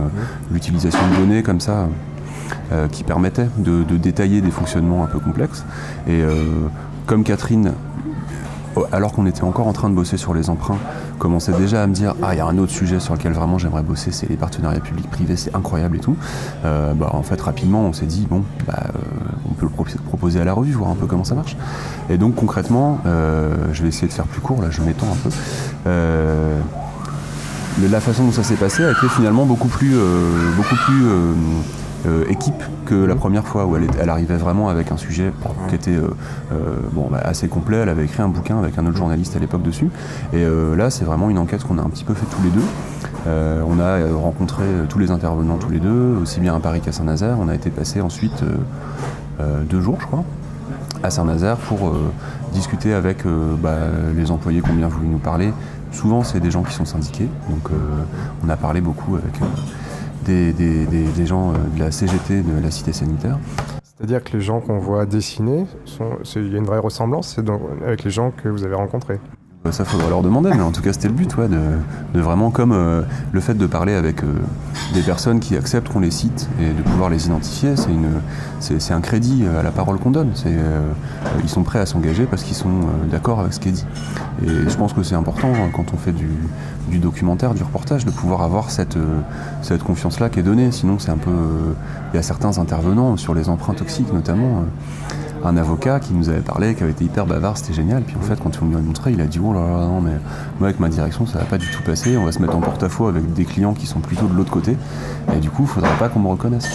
l'utilisation 0.53 1.01
de 1.11 1.17
données 1.17 1.43
comme 1.43 1.61
ça, 1.61 1.89
euh, 2.73 2.87
qui 2.87 3.03
permettait 3.03 3.49
de, 3.59 3.83
détailler 3.97 4.41
des 4.41 4.53
fonctionnements 4.53 5.03
un 5.03 5.09
peu 5.09 5.19
complexes. 5.19 5.65
Et 6.07 6.23
euh, 6.23 6.45
comme 7.07 7.25
Catherine, 7.25 7.73
alors 8.93 9.13
qu'on 9.13 9.27
était 9.27 9.43
encore 9.43 9.67
en 9.67 9.73
train 9.73 9.91
de 9.91 9.95
bosser 9.95 10.17
sur 10.17 10.35
les 10.35 10.51
emprunts, 10.51 10.79
commençait 11.19 11.53
déjà 11.53 11.83
à 11.83 11.87
me 11.87 11.95
dire 11.95 12.15
ah 12.23 12.35
il 12.35 12.39
y 12.39 12.41
a 12.41 12.47
un 12.47 12.59
autre 12.59 12.73
sujet 12.73 13.01
sur 13.01 13.15
lequel 13.15 13.33
vraiment 13.33 13.59
j'aimerais 13.59 13.83
bosser, 13.83 14.11
c'est 14.13 14.29
les 14.29 14.37
partenariats 14.37 14.81
publics-privés, 14.81 15.37
c'est 15.37 15.55
incroyable 15.55 15.97
et 15.97 16.01
tout. 16.01 16.17
Euh, 16.65 16.95
bah, 16.95 17.11
en 17.13 17.23
fait 17.23 17.41
rapidement 17.41 17.83
on 17.83 17.93
s'est 17.93 18.07
dit 18.07 18.27
bon 18.29 18.45
bah, 18.67 18.85
on 19.51 19.55
peut 19.55 19.67
le 19.67 19.99
proposer 20.05 20.41
à 20.41 20.45
la 20.45 20.53
revue, 20.53 20.73
voir 20.73 20.91
un 20.91 20.97
peu 20.97 21.07
comment 21.07 21.25
ça 21.25 21.35
marche. 21.35 21.57
Et 22.09 22.19
donc 22.19 22.35
concrètement, 22.35 22.99
je 23.05 23.83
vais 23.83 23.89
essayer 23.89 24.09
de 24.09 24.13
faire 24.13 24.27
plus 24.27 24.41
court, 24.41 24.63
là 24.63 24.69
je 24.71 24.83
m'étends 24.83 25.07
un 25.13 25.29
peu 25.29 25.31
la 27.89 28.01
façon 28.01 28.25
dont 28.25 28.33
ça 28.33 28.43
s'est 28.43 28.57
passé 28.57 28.85
a 28.85 28.91
été 28.91 29.09
finalement 29.09 29.47
beaucoup 29.47 29.69
plus, 29.69 29.95
euh, 29.95 30.51
beaucoup 30.57 30.75
plus 30.75 31.05
euh, 32.07 32.09
euh, 32.11 32.25
équipe 32.31 32.63
que 32.87 32.95
la 32.95 33.15
première 33.15 33.47
fois 33.47 33.67
où 33.67 33.77
elle, 33.77 33.87
elle, 34.01 34.09
arrivait 34.09 34.37
vraiment 34.37 34.69
avec 34.69 34.91
un 34.91 34.97
sujet 34.97 35.33
qui 35.69 35.75
était 35.75 35.99
bon, 36.93 37.09
bah, 37.11 37.21
assez 37.23 37.49
complet. 37.49 37.79
Elle 37.79 37.89
avait 37.89 38.05
écrit 38.05 38.23
un 38.23 38.29
bouquin 38.29 38.59
avec 38.59 38.79
un 38.79 38.87
autre 38.87 38.97
journaliste 38.97 39.37
à 39.37 39.39
l'époque 39.39 39.63
dessus. 39.63 39.91
Et 40.33 40.45
là, 40.77 40.91
c'est 40.91 41.05
vraiment 41.05 41.31
une 41.31 41.39
enquête 41.39 41.63
qu'on 41.63 41.79
a 41.79 41.83
un 41.83 41.89
petit 41.89 42.05
peu 42.05 42.15
fait 42.15 42.27
tous 42.27 42.43
les 42.43 42.51
deux. 42.51 42.65
on 43.67 43.79
a 43.79 43.99
rencontré 44.21 44.65
tous 44.89 44.99
les 44.99 45.11
intervenants 45.11 45.57
tous 45.57 45.71
les 45.71 45.79
deux, 45.79 46.17
aussi 46.21 46.41
bien 46.41 46.57
à 46.57 46.61
Paris 46.61 46.81
qu'à 46.81 46.93
Saint-Nazaire. 46.93 47.37
On 47.41 47.49
a 47.49 47.55
été 47.55 47.71
passé 47.71 48.01
ensuite 48.01 48.43
deux 49.69 49.81
jours, 49.81 49.99
je 50.01 50.07
crois, 50.07 50.25
à 51.03 51.11
Saint-Nazaire 51.11 51.57
pour 51.57 51.93
discuter 52.53 52.93
avec 52.93 53.25
bah, 53.63 53.77
les 54.17 54.31
employés 54.31 54.63
qui 54.63 54.71
ont 54.71 54.75
bien 54.75 54.89
voulu 54.89 55.07
nous 55.07 55.19
parler, 55.19 55.53
Souvent, 55.93 56.23
c'est 56.23 56.41
des 56.41 56.51
gens 56.51 56.63
qui 56.63 56.73
sont 56.73 56.85
syndiqués. 56.85 57.29
Donc, 57.49 57.71
euh, 57.71 57.77
on 58.45 58.49
a 58.49 58.57
parlé 58.57 58.81
beaucoup 58.81 59.17
avec 59.17 59.33
des, 60.25 61.27
gens 61.27 61.53
euh, 61.53 61.55
de 61.75 61.81
la 61.81 61.91
CGT, 61.91 62.43
de 62.43 62.63
la 62.63 62.71
cité 62.71 62.93
sanitaire. 62.93 63.39
C'est-à-dire 63.83 64.25
que 64.25 64.37
les 64.37 64.43
gens 64.43 64.61
qu'on 64.61 64.79
voit 64.79 65.05
dessiner, 65.07 65.67
il 66.37 66.53
y 66.53 66.55
a 66.55 66.59
une 66.59 66.65
vraie 66.65 66.79
ressemblance 66.79 67.39
avec 67.85 68.05
les 68.05 68.11
gens 68.11 68.31
que 68.31 68.49
vous 68.49 68.65
avez 68.65 68.75
rencontrés 68.75 69.19
ça 69.71 69.85
faudra 69.85 70.09
leur 70.09 70.23
demander, 70.23 70.51
mais 70.55 70.63
en 70.63 70.73
tout 70.73 70.81
cas 70.81 70.95
c'était 70.95 71.09
le 71.09 71.15
but, 71.15 71.37
ouais, 71.37 71.47
de, 71.47 72.19
vraiment 72.19 72.51
comme 72.51 72.73
euh, 72.73 73.03
le 73.31 73.41
fait 73.41 73.53
de 73.53 73.67
parler 73.67 73.93
avec 73.93 74.25
euh, 74.25 74.33
des 74.95 75.03
personnes 75.03 75.39
qui 75.39 75.55
acceptent 75.55 75.91
qu'on 75.93 76.01
les 76.01 76.11
cite 76.11 76.49
et 76.59 76.73
de 76.73 76.83
pouvoir 76.83 77.11
les 77.11 77.27
identifier, 77.27 77.77
c'est 77.77 77.91
une, 77.91 78.09
c'est, 78.59 78.93
un 78.93 79.03
crédit 79.03 79.43
euh, 79.45 79.61
à 79.61 79.63
la 79.63 79.71
parole 79.71 79.99
qu'on 79.99 80.13
donne. 80.13 80.31
C'est, 80.35 80.57
ils 81.43 81.49
sont 81.51 81.63
prêts 81.63 81.79
à 81.79 81.85
s'engager 81.85 82.25
parce 82.25 82.43
qu'ils 82.43 82.57
sont 82.57 82.73
d'accord 83.11 83.41
avec 83.41 83.53
ce 83.53 83.61
qui 83.61 83.69
est 83.69 83.73
dit. 83.73 83.85
Et 84.45 84.49
je 84.49 84.77
pense 84.77 84.95
que 84.95 85.03
c'est 85.03 85.15
important 85.15 85.53
hein, 85.53 85.69
quand 85.75 85.93
on 85.93 85.99
fait 85.99 86.13
du, 86.13 86.31
du, 86.89 86.99
documentaire, 86.99 87.53
du 87.53 87.63
reportage, 87.63 88.07
de 88.07 88.11
pouvoir 88.11 88.41
avoir 88.41 88.71
cette, 88.71 88.97
cette 89.61 89.83
confiance-là 89.83 90.31
qui 90.31 90.41
est 90.41 90.43
donnée. 90.43 90.73
Sinon 90.73 90.99
c'est 90.99 91.11
un 91.11 91.19
peu, 91.19 91.31
il 92.13 92.17
y 92.17 92.19
a 92.19 92.23
certains 92.23 92.59
intervenants 92.59 93.19
sur 93.19 93.35
les 93.35 93.51
emprunts 93.51 93.75
toxiques 93.75 94.13
notamment 94.13 94.65
un 95.45 95.57
avocat 95.57 96.01
qui 96.01 96.13
nous 96.13 96.29
avait 96.29 96.41
parlé, 96.41 96.75
qui 96.75 96.83
avait 96.83 96.93
été 96.93 97.05
hyper 97.05 97.27
bavard, 97.27 97.57
c'était 97.57 97.73
génial. 97.73 98.03
Puis 98.03 98.17
en 98.17 98.21
fait, 98.21 98.41
quand 98.41 98.51
on 98.63 98.67
lui 98.67 98.77
a 98.77 98.81
montré, 98.81 99.13
il 99.13 99.21
a 99.21 99.27
dit 99.27 99.41
Oh 99.43 99.53
là 99.53 99.61
là, 99.61 99.87
non, 99.87 100.01
mais 100.01 100.13
moi, 100.59 100.69
avec 100.69 100.81
ma 100.81 100.89
direction, 100.89 101.27
ça 101.27 101.39
va 101.39 101.45
pas 101.45 101.59
du 101.59 101.71
tout 101.71 101.83
passer. 101.83 102.17
On 102.17 102.25
va 102.25 102.33
se 102.33 102.41
mettre 102.41 102.57
en 102.57 102.61
porte-à-faux 102.61 103.07
avec 103.07 103.33
des 103.33 103.45
clients 103.45 103.75
qui 103.75 103.87
sont 103.87 104.01
plutôt 104.01 104.27
de 104.27 104.35
l'autre 104.35 104.51
côté. 104.51 104.77
Et 105.35 105.39
du 105.39 105.51
coup, 105.51 105.63
il 105.63 105.69
faudra 105.69 105.91
pas 105.95 106.09
qu'on 106.09 106.21
me 106.21 106.29
reconnaisse. 106.29 106.69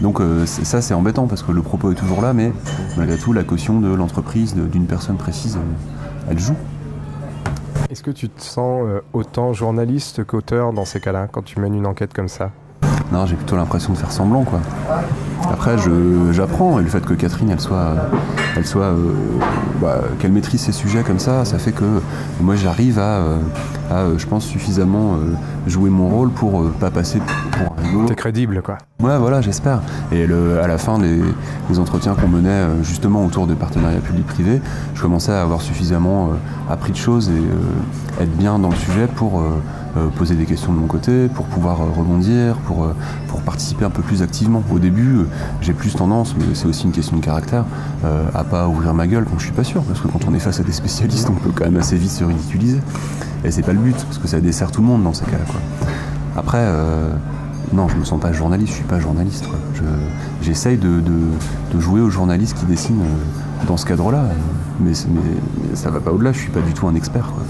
Donc, 0.00 0.20
euh, 0.20 0.44
ça, 0.46 0.82
c'est 0.82 0.94
embêtant 0.94 1.26
parce 1.26 1.42
que 1.42 1.52
le 1.52 1.62
propos 1.62 1.92
est 1.92 1.94
toujours 1.94 2.20
là, 2.20 2.32
mais 2.32 2.52
malgré 2.96 3.16
tout, 3.16 3.32
la 3.32 3.44
caution 3.44 3.80
de 3.80 3.92
l'entreprise, 3.94 4.54
d'une 4.54 4.86
personne 4.86 5.16
précise, 5.16 5.56
euh, 5.56 6.30
elle 6.30 6.38
joue. 6.38 6.56
Est-ce 7.90 8.02
que 8.02 8.10
tu 8.10 8.28
te 8.28 8.42
sens 8.42 8.82
euh, 8.84 9.00
autant 9.12 9.52
journaliste 9.52 10.24
qu'auteur 10.24 10.72
dans 10.72 10.84
ces 10.84 11.00
cas-là, 11.00 11.28
quand 11.30 11.42
tu 11.42 11.60
mènes 11.60 11.74
une 11.74 11.86
enquête 11.86 12.12
comme 12.12 12.28
ça? 12.28 12.50
Non, 13.12 13.26
j'ai 13.26 13.36
plutôt 13.36 13.56
l'impression 13.56 13.92
de 13.92 13.98
faire 13.98 14.10
semblant, 14.10 14.44
quoi. 14.44 14.60
Après, 15.50 15.76
j'apprends, 16.32 16.78
et 16.78 16.82
le 16.82 16.88
fait 16.88 17.04
que 17.04 17.14
Catherine, 17.14 17.50
elle 17.50 17.60
soit, 17.60 17.94
elle 18.56 18.66
soit, 18.66 18.84
euh, 18.84 19.12
bah, 19.80 20.00
qu'elle 20.18 20.32
maîtrise 20.32 20.60
ses 20.60 20.72
sujets 20.72 21.02
comme 21.02 21.18
ça, 21.18 21.44
ça 21.44 21.58
fait 21.58 21.72
que 21.72 21.84
moi, 22.40 22.56
j'arrive 22.56 22.98
à, 22.98 23.02
euh, 23.02 23.38
à, 23.90 23.94
euh, 23.94 24.18
je 24.18 24.26
pense, 24.26 24.44
suffisamment 24.44 25.16
jouer 25.66 25.90
mon 25.90 26.08
rôle 26.08 26.30
pour 26.30 26.70
pas 26.72 26.90
passer 26.90 27.20
pour 27.52 27.74
un 27.78 27.82
rigolo. 27.86 28.06
T'es 28.08 28.14
crédible, 28.14 28.62
quoi. 28.62 28.78
Ouais, 29.00 29.18
voilà, 29.18 29.40
j'espère. 29.40 29.80
Et 30.12 30.26
le, 30.26 30.60
à 30.60 30.66
la 30.66 30.78
fin 30.78 30.98
des, 30.98 31.20
des 31.68 31.78
entretiens 31.78 32.14
qu'on 32.14 32.28
menait 32.28 32.64
justement 32.82 33.24
autour 33.24 33.46
de 33.46 33.54
partenariats 33.54 34.00
public-privé, 34.00 34.62
je 34.94 35.02
commençais 35.02 35.32
à 35.32 35.42
avoir 35.42 35.60
suffisamment 35.60 36.30
appris 36.70 36.92
de 36.92 36.96
choses 36.96 37.28
et 37.30 38.22
être 38.22 38.36
bien 38.36 38.58
dans 38.58 38.70
le 38.70 38.76
sujet 38.76 39.06
pour 39.06 39.42
poser 40.16 40.34
des 40.34 40.44
questions 40.44 40.72
de 40.72 40.78
mon 40.78 40.86
côté, 40.86 41.28
pour 41.28 41.46
pouvoir 41.46 41.80
euh, 41.80 41.84
rebondir, 41.96 42.56
pour, 42.66 42.84
euh, 42.84 42.94
pour 43.28 43.40
participer 43.42 43.84
un 43.84 43.90
peu 43.90 44.02
plus 44.02 44.22
activement. 44.22 44.62
Au 44.72 44.78
début, 44.78 45.16
euh, 45.16 45.24
j'ai 45.60 45.72
plus 45.72 45.94
tendance, 45.94 46.34
mais 46.38 46.44
c'est 46.54 46.66
aussi 46.66 46.84
une 46.84 46.92
question 46.92 47.16
de 47.16 47.24
caractère, 47.24 47.64
euh, 48.04 48.24
à 48.34 48.44
pas 48.44 48.68
ouvrir 48.68 48.94
ma 48.94 49.06
gueule 49.06 49.24
quand 49.24 49.38
je 49.38 49.44
suis 49.44 49.52
pas 49.54 49.64
sûr, 49.64 49.82
parce 49.84 50.00
que 50.00 50.08
quand 50.08 50.20
on 50.28 50.34
est 50.34 50.38
face 50.40 50.60
à 50.60 50.62
des 50.62 50.72
spécialistes, 50.72 51.28
on 51.30 51.34
peut 51.34 51.50
quand 51.54 51.64
même 51.64 51.76
assez 51.76 51.96
vite 51.96 52.10
se 52.10 52.24
ridiculiser. 52.24 52.80
Et 53.44 53.50
c'est 53.50 53.62
pas 53.62 53.72
le 53.72 53.78
but, 53.80 53.96
parce 53.96 54.18
que 54.18 54.26
ça 54.28 54.40
dessert 54.40 54.70
tout 54.72 54.80
le 54.80 54.86
monde 54.88 55.02
dans 55.04 55.12
ces 55.14 55.24
cas-là. 55.26 55.44
Après, 56.36 56.58
euh, 56.60 57.10
non, 57.72 57.88
je 57.88 57.96
me 57.96 58.04
sens 58.04 58.20
pas 58.20 58.32
journaliste, 58.32 58.70
je 58.72 58.76
suis 58.76 58.84
pas 58.84 58.98
journaliste. 59.00 59.44
J'essaye 60.42 60.76
de, 60.76 61.00
de- 61.00 61.80
jouer 61.80 62.00
au 62.00 62.08
journaliste 62.10 62.56
qui 62.58 62.66
dessine 62.66 63.00
euh, 63.00 63.66
dans 63.66 63.76
ce 63.76 63.84
cadre-là, 63.86 64.18
euh, 64.18 64.28
mais, 64.80 64.92
mais- 65.08 65.20
mais 65.70 65.76
ça 65.76 65.90
va 65.90 66.00
pas 66.00 66.12
au-delà, 66.12 66.32
je 66.32 66.38
suis 66.38 66.50
pas 66.50 66.60
du 66.60 66.72
tout 66.72 66.86
un 66.86 66.94
expert. 66.94 67.26
quoi. 67.32 67.42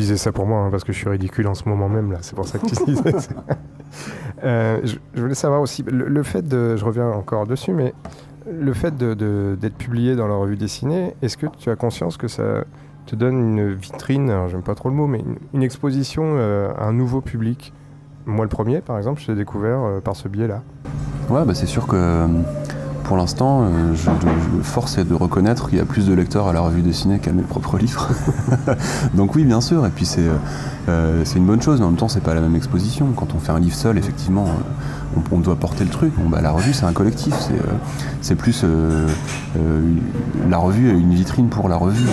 Disais 0.00 0.16
ça 0.16 0.32
pour 0.32 0.46
moi, 0.46 0.60
hein, 0.60 0.68
parce 0.70 0.82
que 0.84 0.92
je 0.92 0.98
suis 0.98 1.08
ridicule 1.10 1.46
en 1.46 1.54
ce 1.54 1.68
moment 1.68 1.88
même, 1.88 2.10
là. 2.12 2.18
C'est 2.22 2.34
pour 2.34 2.46
ça 2.48 2.58
que 2.58 2.66
tu 2.66 2.74
disais 2.86 3.12
ça. 3.20 3.32
Euh, 4.44 4.80
je, 4.82 4.96
je 5.14 5.20
voulais 5.20 5.34
savoir 5.34 5.60
aussi, 5.60 5.82
le, 5.82 6.08
le 6.08 6.22
fait 6.22 6.46
de. 6.46 6.76
Je 6.76 6.84
reviens 6.84 7.08
encore 7.10 7.46
dessus, 7.46 7.72
mais 7.72 7.92
le 8.50 8.72
fait 8.72 8.96
de- 8.96 9.12
de- 9.14 9.58
d'être 9.60 9.76
publié 9.76 10.16
dans 10.16 10.26
la 10.26 10.34
revue 10.34 10.56
dessinée, 10.56 11.14
est-ce 11.20 11.36
que 11.36 11.46
tu 11.58 11.68
as 11.70 11.76
conscience 11.76 12.16
que 12.16 12.28
ça 12.28 12.64
te 13.06 13.14
donne 13.14 13.38
une 13.58 13.74
vitrine, 13.74 14.30
alors 14.30 14.48
j'aime 14.48 14.62
pas 14.62 14.74
trop 14.74 14.88
le 14.88 14.94
mot, 14.94 15.06
mais 15.06 15.18
une, 15.18 15.36
une 15.52 15.62
exposition 15.62 16.22
euh, 16.36 16.72
à 16.78 16.84
un 16.86 16.92
nouveau 16.92 17.20
public? 17.20 17.72
Moi, 18.24 18.44
le 18.44 18.48
premier, 18.48 18.80
par 18.80 18.96
exemple, 18.96 19.20
je 19.20 19.26
t'ai 19.26 19.34
découvert 19.34 19.80
euh, 19.80 20.00
par 20.00 20.16
ce 20.16 20.28
biais-là. 20.28 20.62
Ouais, 21.28 21.44
bah 21.44 21.54
c'est 21.54 21.66
sûr 21.66 21.86
que 21.86 21.96
euh, 21.96 22.26
pour 23.04 23.16
l'instant, 23.16 23.62
euh, 23.62 23.94
je, 23.94 24.10
force 24.62 24.98
est 24.98 25.04
de 25.04 25.14
reconnaître 25.14 25.68
qu'il 25.68 25.78
y 25.78 25.80
a 25.80 25.84
plus 25.84 26.06
de 26.06 26.14
lecteurs 26.14 26.48
à 26.48 26.52
la 26.52 26.60
revue 26.60 26.82
dessinée 26.82 27.18
qu'à 27.18 27.32
mes 27.32 27.42
propres 27.42 27.78
livres. 27.78 28.08
Donc 29.14 29.34
oui, 29.34 29.44
bien 29.44 29.60
sûr, 29.60 29.86
et 29.86 29.90
puis 29.90 30.06
c'est 30.06 30.26
euh, 30.26 30.36
euh, 30.88 31.22
c'est 31.24 31.38
une 31.38 31.46
bonne 31.46 31.62
chose, 31.62 31.80
mais 31.80 31.86
en 31.86 31.90
même 31.90 31.98
temps, 31.98 32.08
c'est 32.08 32.22
pas 32.22 32.34
la 32.34 32.40
même 32.40 32.56
exposition. 32.56 33.08
Quand 33.14 33.34
on 33.34 33.38
fait 33.38 33.52
un 33.52 33.60
livre 33.60 33.74
seul, 33.74 33.98
effectivement, 33.98 34.46
on, 35.32 35.38
doit 35.38 35.56
porter 35.56 35.84
le 35.84 35.90
truc. 35.90 36.12
Bah, 36.28 36.40
la 36.40 36.50
revue, 36.50 36.72
c'est 36.72 36.84
un 36.84 36.92
collectif, 36.92 37.34
c'est 38.20 38.34
plus 38.34 38.64
la 40.48 40.58
revue 40.58 40.90
une 40.90 41.14
vitrine 41.14 41.48
pour 41.48 41.68
la 41.68 41.76
revue 41.76 42.08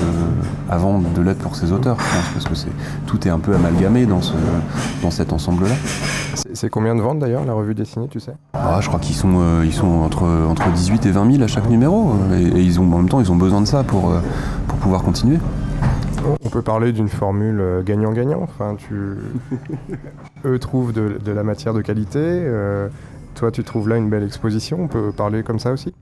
avant 0.70 1.00
de 1.00 1.22
l'être 1.22 1.40
pour 1.40 1.56
ses 1.56 1.72
auteurs, 1.72 1.98
je 2.00 2.16
pense, 2.16 2.44
parce 2.44 2.66
que 2.66 2.70
tout 3.06 3.28
est 3.28 3.32
un 3.32 3.40
peu 3.40 3.56
amalgamé 3.56 4.06
dans, 4.06 4.22
ce, 4.22 4.34
dans 5.02 5.12
cet 5.12 5.34
ensemble-là. 5.34 5.76
C'est 6.58 6.72
combien 6.72 6.96
de 6.96 7.02
ventes 7.02 7.20
d'ailleurs, 7.20 7.46
la 7.46 7.54
revue 7.54 7.76
dessinée, 7.76 8.08
tu 8.08 8.20
sais 8.20 8.34
Ah, 8.54 8.80
je 8.82 8.88
crois 8.88 9.00
qu'ils 9.00 9.16
sont, 9.16 9.36
euh, 9.36 9.62
ils 9.64 9.72
sont 9.74 9.86
entre, 9.86 10.24
entre 10.24 10.72
18 10.72 11.06
et 11.06 11.12
20 11.12 11.32
000 11.34 11.44
à 11.44 11.48
chaque 11.48 11.70
numéro. 11.70 12.14
euh, 12.32 12.40
Et, 12.40 12.46
et 12.48 12.62
ils 12.64 12.80
ont, 12.80 12.92
en 12.92 12.98
même 12.98 13.10
temps, 13.10 13.20
ils 13.20 13.32
ont 13.32 13.36
besoin 13.36 13.62
de 13.62 13.68
ça 13.68 13.84
pour, 13.84 14.10
euh, 14.10 14.22
pour 14.68 14.80
pouvoir 14.80 15.04
continuer. 15.04 15.38
On 16.44 16.50
peut 16.50 16.64
parler 16.64 16.94
d'une 16.94 17.10
formule 17.10 17.62
gagnant-gagnant. 17.86 18.40
Enfin, 18.42 18.74
tu... 18.76 18.96
Eux 20.46 20.58
trouvent 20.58 20.94
de, 20.94 21.20
de 21.24 21.32
la 21.32 21.44
matière 21.44 21.76
de 21.76 21.82
qualité. 21.82 22.18
euh, 22.18 22.88
toi, 23.36 23.52
tu 23.52 23.64
trouves 23.64 23.88
là 23.88 23.98
une 23.98 24.10
belle 24.10 24.24
exposition. 24.24 24.80
On 24.82 24.88
peut 24.88 25.12
parler 25.12 25.44
comme 25.44 25.60
ça 25.60 25.72
aussi 25.72 25.94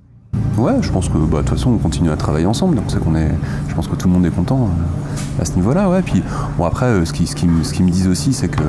Ouais, 0.58 0.74
je 0.82 0.90
pense 0.92 1.10
que 1.10 1.18
bah, 1.18 1.38
de 1.38 1.48
toute 1.48 1.50
façon, 1.50 1.72
on 1.72 1.78
continue 1.78 2.10
à 2.12 2.16
travailler 2.16 2.46
ensemble. 2.46 2.76
Donc 2.76 2.86
c'est 2.88 3.00
qu'on 3.04 3.16
est, 3.16 3.32
je 3.68 3.76
pense 3.76 3.88
que 3.88 3.96
tout 3.96 4.08
le 4.08 4.14
monde 4.14 4.26
est 4.26 4.30
content 4.36 4.70
euh, 4.70 5.42
à 5.42 5.46
ce 5.46 5.54
niveau-là. 5.56 5.90
Ouais. 5.90 6.02
Puis 6.02 6.24
bon, 6.58 6.64
après, 6.66 6.86
euh, 6.88 7.06
ce 7.06 7.14
qu'ils 7.14 7.28
ce 7.28 7.36
qui, 7.36 7.48
me- 7.48 7.64
ce 7.64 7.74
qu'ils 7.74 7.86
me 7.86 7.92
disent 7.92 8.08
aussi, 8.08 8.34
c'est 8.34 8.48
que 8.48 8.62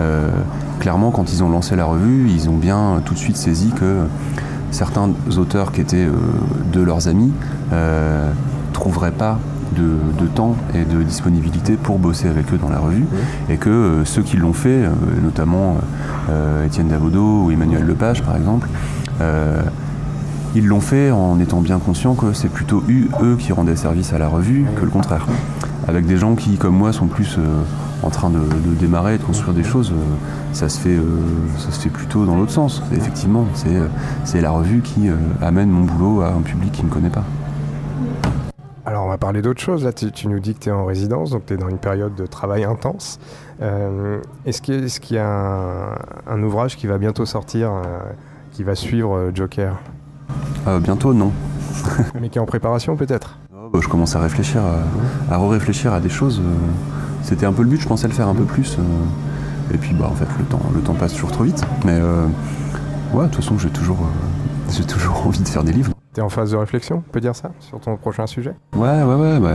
euh, 0.00 0.28
clairement, 0.80 1.10
quand 1.10 1.32
ils 1.32 1.42
ont 1.42 1.48
lancé 1.50 1.76
la 1.76 1.84
revue, 1.86 2.28
ils 2.30 2.48
ont 2.50 2.56
bien 2.56 2.78
euh, 2.78 2.98
tout 3.04 3.14
de 3.14 3.18
suite 3.18 3.36
saisi 3.36 3.70
que 3.70 4.02
certains 4.70 5.08
auteurs 5.38 5.72
qui 5.72 5.80
étaient 5.80 6.04
euh, 6.06 6.12
de 6.72 6.82
leurs 6.82 7.08
amis 7.08 7.32
euh, 7.72 8.30
trouveraient 8.74 9.12
pas 9.12 9.38
de, 9.76 10.22
de 10.22 10.26
temps 10.28 10.56
et 10.74 10.84
de 10.84 11.02
disponibilité 11.02 11.74
pour 11.74 11.98
bosser 11.98 12.28
avec 12.28 12.52
eux 12.52 12.58
dans 12.58 12.68
la 12.70 12.78
revue 12.78 13.04
et 13.48 13.56
que 13.56 13.68
euh, 13.70 14.04
ceux 14.04 14.22
qui 14.22 14.36
l'ont 14.36 14.52
fait, 14.52 14.84
euh, 14.84 14.90
notamment 15.22 15.76
euh, 16.30 16.64
Étienne 16.66 16.88
Davodo 16.88 17.44
ou 17.44 17.50
Emmanuel 17.50 17.84
Lepage 17.84 18.22
par 18.22 18.36
exemple, 18.36 18.68
euh, 19.20 19.60
ils 20.54 20.66
l'ont 20.66 20.80
fait 20.80 21.10
en 21.10 21.38
étant 21.40 21.60
bien 21.60 21.78
conscients 21.78 22.14
que 22.14 22.32
c'est 22.32 22.48
plutôt 22.48 22.82
eu- 22.88 23.08
eux 23.22 23.36
qui 23.38 23.52
rendaient 23.52 23.76
service 23.76 24.12
à 24.12 24.18
la 24.18 24.28
revue 24.28 24.66
que 24.76 24.84
le 24.84 24.90
contraire. 24.90 25.26
Avec 25.86 26.06
des 26.06 26.16
gens 26.16 26.34
qui, 26.34 26.56
comme 26.56 26.74
moi, 26.76 26.92
sont 26.92 27.06
plus 27.06 27.36
euh, 27.38 27.62
en 28.02 28.10
train 28.10 28.30
de, 28.30 28.38
de 28.40 28.74
démarrer 28.78 29.18
de 29.18 29.22
construire 29.22 29.54
des 29.54 29.62
choses, 29.64 29.92
euh, 29.92 29.96
ça, 30.52 30.68
se 30.68 30.78
fait, 30.78 30.96
euh, 30.96 31.02
ça 31.58 31.70
se 31.70 31.80
fait 31.80 31.88
plutôt 31.90 32.24
dans 32.26 32.36
l'autre 32.36 32.50
sens. 32.52 32.82
Effectivement, 32.92 33.44
c'est 34.24 34.40
la 34.40 34.50
revue 34.50 34.80
qui 34.82 35.08
amène 35.40 35.70
mon 35.70 35.84
boulot 35.84 36.22
à 36.22 36.28
un 36.32 36.40
public 36.42 36.72
qui 36.72 36.82
ne 36.82 36.88
me 36.88 36.92
connaît 36.92 37.10
pas. 37.10 37.24
Alors, 38.84 39.04
on 39.04 39.08
va 39.08 39.18
parler 39.18 39.42
d'autre 39.42 39.60
chose. 39.60 39.84
Là, 39.84 39.92
tu, 39.92 40.28
nous 40.28 40.40
dis 40.40 40.54
que 40.54 40.60
tu 40.60 40.68
es 40.70 40.72
en 40.72 40.84
résidence, 40.86 41.30
donc 41.30 41.44
tu 41.46 41.54
es 41.54 41.56
dans 41.56 41.68
une 41.68 41.78
période 41.78 42.14
de 42.14 42.26
travail 42.26 42.64
intense. 42.64 43.18
Est-ce 44.46 44.62
qu'il 44.62 45.16
y, 45.16 45.18
a- 45.18 45.94
un, 46.26 46.42
ouvrage 46.42 46.76
qui 46.76 46.86
va 46.86 46.96
bientôt 46.98 47.26
sortir, 47.26 47.70
qui 48.52 48.62
va 48.62 48.74
suivre 48.74 49.30
Joker? 49.34 49.74
Euh, 50.66 50.80
bientôt, 50.80 51.14
non. 51.14 51.32
Mais 52.20 52.28
qui 52.28 52.38
est 52.38 52.40
en 52.40 52.46
préparation 52.46 52.96
peut-être 52.96 53.38
Oh, 53.54 53.68
bah, 53.72 53.78
je 53.82 53.88
commence 53.88 54.16
à 54.16 54.20
réfléchir, 54.20 54.62
à, 54.62 55.34
à 55.34 55.38
re-réfléchir 55.38 55.92
à 55.92 56.00
des 56.00 56.08
choses. 56.08 56.40
euh, 56.44 56.54
C'était 57.22 57.46
un 57.46 57.52
peu 57.52 57.62
le 57.62 57.68
but, 57.68 57.80
je 57.80 57.86
pensais 57.88 58.08
le 58.08 58.14
faire 58.14 58.28
un 58.28 58.34
peu 58.34 58.44
plus. 58.44 58.76
euh, 58.78 59.74
et 59.74 59.78
puis, 59.78 59.94
bah, 59.94 60.08
en 60.10 60.14
fait, 60.14 60.26
le 60.38 60.44
temps, 60.46 60.60
le 60.74 60.80
temps 60.80 60.94
passe 60.94 61.12
toujours 61.14 61.30
trop 61.32 61.44
vite. 61.44 61.62
Mais 61.84 62.00
ouais, 63.12 63.24
de 63.24 63.28
toute 63.28 63.36
façon, 63.36 63.58
j'ai 63.58 63.68
toujours, 63.68 63.98
j'ai 64.70 64.84
toujours 64.84 65.26
envie 65.26 65.40
de 65.42 65.48
faire 65.48 65.62
des 65.62 65.72
livres. 65.72 65.92
Tu 66.14 66.20
es 66.20 66.22
en 66.22 66.30
phase 66.30 66.52
de 66.52 66.56
réflexion, 66.56 67.02
on 67.06 67.12
peut 67.12 67.20
dire 67.20 67.36
ça, 67.36 67.50
sur 67.60 67.78
ton 67.78 67.96
prochain 67.96 68.26
sujet? 68.26 68.54
Ouais, 68.74 69.02
ouais, 69.02 69.14
ouais. 69.14 69.38
bah, 69.40 69.50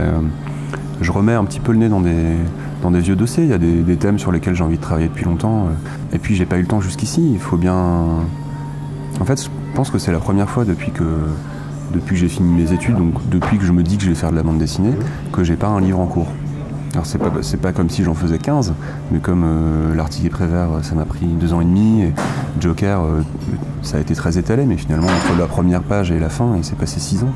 je 1.00 1.10
remets 1.10 1.32
un 1.34 1.44
petit 1.44 1.58
peu 1.58 1.72
le 1.72 1.78
nez 1.78 1.88
dans 1.88 2.00
des, 2.00 2.36
dans 2.82 2.92
des 2.92 3.00
vieux 3.00 3.16
dossiers. 3.16 3.42
Il 3.42 3.50
y 3.50 3.52
a 3.52 3.58
des, 3.58 3.82
des 3.82 3.96
thèmes 3.96 4.20
sur 4.20 4.30
lesquels 4.30 4.54
j'ai 4.54 4.62
envie 4.62 4.76
de 4.76 4.82
travailler 4.82 5.08
depuis 5.08 5.24
longtemps. 5.24 5.66
et 6.12 6.18
puis, 6.18 6.36
j'ai 6.36 6.46
pas 6.46 6.58
eu 6.58 6.62
le 6.62 6.68
temps 6.68 6.80
jusqu'ici. 6.80 7.32
Il 7.32 7.40
faut 7.40 7.56
bien. 7.56 7.74
En 7.74 9.24
fait, 9.24 9.50
pense 9.74 9.90
que 9.90 9.98
c'est 9.98 10.12
la 10.12 10.20
première 10.20 10.48
fois 10.48 10.64
depuis 10.64 10.92
que, 10.92 11.02
depuis 11.92 12.14
que 12.14 12.20
j'ai 12.20 12.28
fini 12.28 12.62
mes 12.62 12.72
études, 12.72 12.96
donc 12.96 13.28
depuis 13.28 13.58
que 13.58 13.64
je 13.64 13.72
me 13.72 13.82
dis 13.82 13.96
que 13.96 14.04
je 14.04 14.08
vais 14.08 14.14
faire 14.14 14.30
de 14.30 14.36
la 14.36 14.42
bande 14.42 14.58
dessinée, 14.58 14.94
que 15.32 15.42
j'ai 15.42 15.56
pas 15.56 15.66
un 15.66 15.80
livre 15.80 15.98
en 15.98 16.06
cours. 16.06 16.28
Alors 16.92 17.06
c'est 17.06 17.18
pas, 17.18 17.32
pas 17.60 17.72
comme 17.72 17.90
si 17.90 18.04
j'en 18.04 18.14
faisais 18.14 18.38
15, 18.38 18.72
mais 19.10 19.18
comme 19.18 19.42
euh, 19.44 20.30
Prévert, 20.30 20.70
euh, 20.70 20.82
ça 20.82 20.94
m'a 20.94 21.04
pris 21.04 21.26
deux 21.26 21.52
ans 21.52 21.60
et 21.60 21.64
demi, 21.64 22.02
et 22.02 22.12
Joker, 22.60 23.00
euh, 23.00 23.22
ça 23.82 23.96
a 23.96 24.00
été 24.00 24.14
très 24.14 24.38
étalé, 24.38 24.64
mais 24.64 24.76
finalement 24.76 25.08
entre 25.08 25.36
la 25.36 25.46
première 25.46 25.82
page 25.82 26.12
et 26.12 26.20
la 26.20 26.28
fin, 26.28 26.54
il 26.56 26.64
s'est 26.64 26.76
passé 26.76 27.00
six 27.00 27.24
ans. 27.24 27.32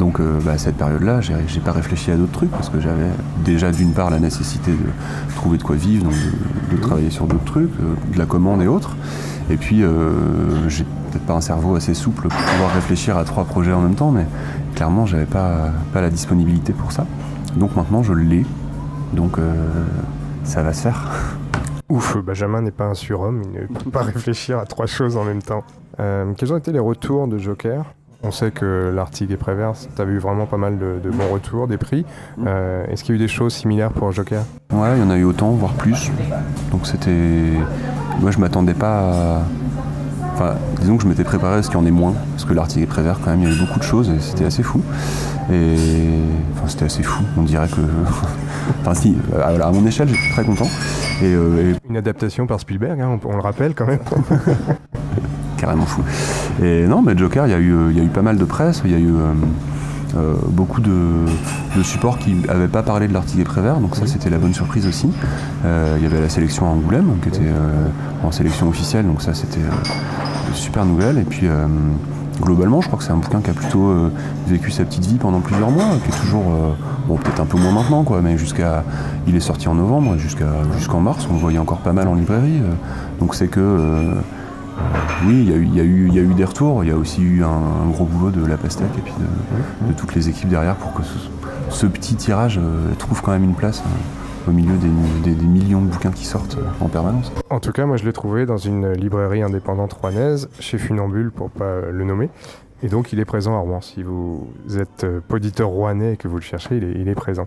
Donc 0.00 0.18
euh, 0.18 0.40
bah, 0.44 0.52
à 0.52 0.58
cette 0.58 0.76
période-là, 0.76 1.20
j'ai 1.20 1.60
pas 1.60 1.70
réfléchi 1.70 2.10
à 2.10 2.16
d'autres 2.16 2.32
trucs, 2.32 2.50
parce 2.50 2.68
que 2.68 2.80
j'avais 2.80 3.10
déjà 3.44 3.70
d'une 3.70 3.92
part 3.92 4.10
la 4.10 4.18
nécessité 4.18 4.72
de 4.72 5.34
trouver 5.36 5.58
de 5.58 5.62
quoi 5.62 5.76
vivre, 5.76 6.06
de, 6.08 6.76
de 6.76 6.80
travailler 6.80 7.10
sur 7.10 7.26
d'autres 7.28 7.44
trucs, 7.44 7.70
de 7.78 8.18
la 8.18 8.26
commande 8.26 8.62
et 8.62 8.66
autres. 8.66 8.96
Et 9.48 9.56
puis 9.56 9.82
euh, 9.82 10.68
j'ai 10.68 10.84
peut-être 10.84 11.26
pas 11.26 11.34
un 11.34 11.40
cerveau 11.40 11.76
assez 11.76 11.94
souple 11.94 12.28
pour 12.28 12.40
pouvoir 12.40 12.74
réfléchir 12.74 13.16
à 13.16 13.24
trois 13.24 13.44
projets 13.44 13.72
en 13.72 13.80
même 13.80 13.94
temps, 13.94 14.10
mais 14.10 14.26
clairement 14.74 15.06
j'avais 15.06 15.26
pas, 15.26 15.70
pas 15.92 16.00
la 16.00 16.10
disponibilité 16.10 16.72
pour 16.72 16.92
ça. 16.92 17.06
Donc 17.56 17.76
maintenant 17.76 18.02
je 18.02 18.12
l'ai. 18.12 18.44
Donc 19.12 19.38
euh, 19.38 19.52
ça 20.44 20.62
va 20.62 20.72
se 20.72 20.82
faire. 20.82 21.36
Ouf, 21.88 22.16
Benjamin 22.16 22.62
n'est 22.62 22.72
pas 22.72 22.86
un 22.86 22.94
surhomme, 22.94 23.42
il 23.54 23.60
ne 23.60 23.66
peut 23.66 23.90
pas 23.90 24.02
réfléchir 24.14 24.58
à 24.58 24.66
trois 24.66 24.86
choses 24.86 25.16
en 25.16 25.24
même 25.24 25.42
temps. 25.42 25.62
Euh, 26.00 26.32
quels 26.36 26.52
ont 26.52 26.56
été 26.56 26.72
les 26.72 26.80
retours 26.80 27.28
de 27.28 27.38
Joker? 27.38 27.84
On 28.22 28.30
sait 28.30 28.50
que 28.50 28.92
l'Artigue 28.94 29.30
et 29.30 29.36
Prévert, 29.36 29.72
tu 29.94 30.02
as 30.02 30.04
eu 30.04 30.18
vraiment 30.18 30.46
pas 30.46 30.56
mal 30.56 30.78
de, 30.78 30.98
de 31.02 31.10
bons 31.10 31.28
retours, 31.32 31.68
des 31.68 31.76
prix. 31.76 32.04
Euh, 32.44 32.84
Est-ce 32.86 33.04
qu'il 33.04 33.14
y 33.14 33.18
a 33.18 33.20
eu 33.20 33.22
des 33.24 33.28
choses 33.32 33.54
similaires 33.54 33.92
pour 33.92 34.10
Joker? 34.12 34.42
Ouais, 34.72 34.96
il 34.96 35.00
y 35.00 35.02
en 35.02 35.10
a 35.10 35.16
eu 35.16 35.24
autant, 35.24 35.50
voire 35.50 35.74
plus. 35.74 36.10
Donc 36.72 36.86
c'était. 36.86 37.52
Moi 38.20 38.30
je 38.30 38.38
m'attendais 38.38 38.74
pas 38.74 38.98
à. 39.38 39.42
Enfin, 40.34 40.54
disons 40.80 40.96
que 40.96 41.02
je 41.04 41.08
m'étais 41.08 41.24
préparé 41.24 41.56
à 41.58 41.62
ce 41.62 41.68
qu'il 41.68 41.78
y 41.78 41.82
en 41.82 41.86
ait 41.86 41.90
moins. 41.90 42.14
Parce 42.32 42.44
que 42.44 42.52
l'article 42.52 42.82
est 42.82 42.86
prévert 42.86 43.18
quand 43.22 43.30
même, 43.30 43.40
il 43.40 43.48
y 43.48 43.52
avait 43.52 43.60
beaucoup 43.64 43.78
de 43.78 43.84
choses 43.84 44.10
et 44.10 44.18
c'était 44.18 44.44
assez 44.46 44.62
fou. 44.62 44.82
Et. 45.52 45.76
Enfin, 46.54 46.68
c'était 46.68 46.86
assez 46.86 47.02
fou, 47.02 47.22
on 47.36 47.42
dirait 47.42 47.68
que. 47.68 47.80
enfin, 48.80 48.94
si, 48.94 49.16
à, 49.40 49.70
mon 49.70 49.86
échelle, 49.86 50.08
j'étais 50.08 50.32
très 50.32 50.44
content. 50.44 50.68
Et, 51.22 51.32
euh, 51.34 51.72
et 51.72 51.88
Une 51.88 51.96
adaptation 51.96 52.46
par 52.46 52.60
Spielberg, 52.60 53.00
hein, 53.00 53.20
on, 53.24 53.30
on 53.30 53.36
le 53.36 53.42
rappelle 53.42 53.74
quand 53.74 53.86
même. 53.86 54.00
carrément 55.56 55.86
fou. 55.86 56.02
Et 56.62 56.86
non, 56.86 57.02
mais 57.02 57.16
Joker, 57.16 57.46
il 57.46 57.50
y, 57.50 57.54
a 57.54 57.58
eu, 57.58 57.72
euh, 57.72 57.92
y 57.92 58.00
a 58.00 58.02
eu 58.02 58.08
pas 58.08 58.22
mal 58.22 58.36
de 58.36 58.44
presse, 58.44 58.82
il 58.84 58.90
y 58.90 58.94
a 58.94 58.98
eu, 58.98 59.12
euh, 60.16 60.34
beaucoup 60.48 60.80
de, 60.80 60.92
supports 61.82 62.18
qui 62.18 62.34
n'avaient 62.34 62.68
pas 62.68 62.82
parlé 62.82 63.06
de 63.06 63.12
l'article 63.12 63.44
Prévert, 63.44 63.80
donc 63.80 63.96
ça 63.96 64.06
c'était 64.06 64.30
la 64.30 64.38
bonne 64.38 64.54
surprise 64.54 64.86
aussi. 64.86 65.08
Il 65.64 66.02
y 66.02 66.06
avait 66.06 66.22
la 66.22 66.30
sélection 66.30 66.66
à 66.66 66.70
Angoulême 66.70 67.18
qui 67.22 67.28
était 67.28 67.52
en 68.22 68.32
sélection 68.32 68.66
officielle, 68.66 69.06
donc 69.06 69.20
ça 69.20 69.34
c'était 69.34 69.60
une 69.60 70.54
super 70.54 70.86
nouvelle. 70.86 71.18
Et 71.18 71.24
puis 71.24 71.46
globalement, 72.40 72.80
je 72.80 72.86
crois 72.86 72.98
que 72.98 73.04
c'est 73.04 73.12
un 73.12 73.16
bouquin 73.16 73.40
qui 73.40 73.50
a 73.50 73.54
plutôt 73.54 73.88
euh, 73.88 74.12
vécu 74.46 74.70
sa 74.70 74.84
petite 74.84 75.06
vie 75.06 75.16
pendant 75.16 75.40
plusieurs 75.40 75.70
mois, 75.70 75.96
qui 76.04 76.10
est 76.10 76.20
toujours, 76.20 76.44
euh, 76.48 76.72
bon, 77.08 77.16
peut-être 77.16 77.40
un 77.40 77.46
peu 77.46 77.58
moins 77.58 77.72
maintenant, 77.72 78.04
quoi, 78.04 78.20
mais 78.22 78.36
jusqu'à, 78.36 78.84
il 79.26 79.34
est 79.36 79.40
sorti 79.40 79.68
en 79.68 79.74
novembre, 79.74 80.16
jusqu'à, 80.18 80.50
jusqu'en 80.76 81.00
mars, 81.00 81.26
on 81.30 81.34
le 81.34 81.40
voyait 81.40 81.58
encore 81.58 81.78
pas 81.78 81.92
mal 81.92 82.08
en 82.08 82.14
librairie. 82.14 82.60
Euh. 82.62 82.72
donc 83.20 83.34
c'est 83.34 83.48
que, 83.48 84.10
oui, 85.26 85.46
il 85.48 85.74
y, 85.74 85.80
a 85.80 85.84
eu, 85.84 86.34
des 86.34 86.44
retours, 86.44 86.84
il 86.84 86.88
y 86.88 86.92
a 86.92 86.96
aussi 86.96 87.22
eu 87.22 87.42
un, 87.42 87.88
gros 87.90 88.04
boulot 88.04 88.30
de 88.30 88.44
la 88.44 88.56
pastèque 88.56 88.96
et 88.98 89.00
puis 89.00 89.14
de, 89.88 89.92
toutes 89.94 90.14
les 90.14 90.28
équipes 90.28 90.48
derrière 90.48 90.76
pour 90.76 90.92
que 90.92 91.02
ce, 91.70 91.86
petit 91.86 92.14
tirage 92.16 92.60
trouve 92.98 93.22
quand 93.22 93.32
même 93.32 93.44
une 93.44 93.54
place. 93.54 93.82
Hein 93.84 93.90
au 94.48 94.52
milieu 94.52 94.76
des, 94.76 95.30
millions 95.44 95.82
de 95.82 95.88
bouquins 95.88 96.12
qui 96.12 96.24
sortent 96.24 96.56
en 96.80 96.88
permanence. 96.88 97.32
En 97.50 97.60
tout 97.60 97.72
cas, 97.72 97.86
moi 97.86 97.96
je 97.96 98.04
l'ai 98.04 98.12
trouvé 98.12 98.46
dans 98.46 98.56
une 98.56 98.92
librairie 98.92 99.42
indépendante 99.42 99.92
rouennaise, 99.94 100.48
chez 100.60 100.78
Funambule 100.78 101.30
pour 101.30 101.50
pas 101.50 101.80
le 101.90 102.04
nommer. 102.04 102.30
Et 102.82 102.88
donc 102.88 103.12
il 103.12 103.20
est 103.20 103.24
présent 103.24 103.56
à 103.56 103.60
Rouen. 103.60 103.80
Si 103.80 104.02
vous 104.02 104.46
êtes 104.78 105.04
euh, 105.04 105.20
poditeur 105.26 105.68
rouennais 105.68 106.14
et 106.14 106.16
que 106.16 106.28
vous 106.28 106.36
le 106.36 106.42
cherchez, 106.42 106.76
il 106.76 107.08
est, 107.08 107.14
présent. 107.14 107.46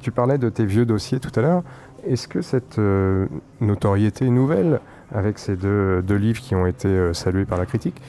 Tu 0.00 0.10
parlais 0.10 0.38
de 0.38 0.48
tes 0.48 0.64
vieux 0.64 0.86
dossiers 0.86 1.20
tout 1.20 1.32
à 1.38 1.42
l'heure. 1.42 1.62
Est-ce 2.06 2.26
que 2.26 2.40
cette 2.40 2.78
euh, 2.78 3.26
notoriété 3.60 4.30
nouvelle, 4.30 4.80
avec 5.14 5.38
ces 5.38 5.56
deux, 5.56 6.02
livres 6.08 6.40
qui 6.40 6.54
ont 6.54 6.66
été 6.66 6.88
euh, 6.88 7.12
salués 7.12 7.44
par 7.44 7.58
la 7.58 7.66
critique, 7.66 8.00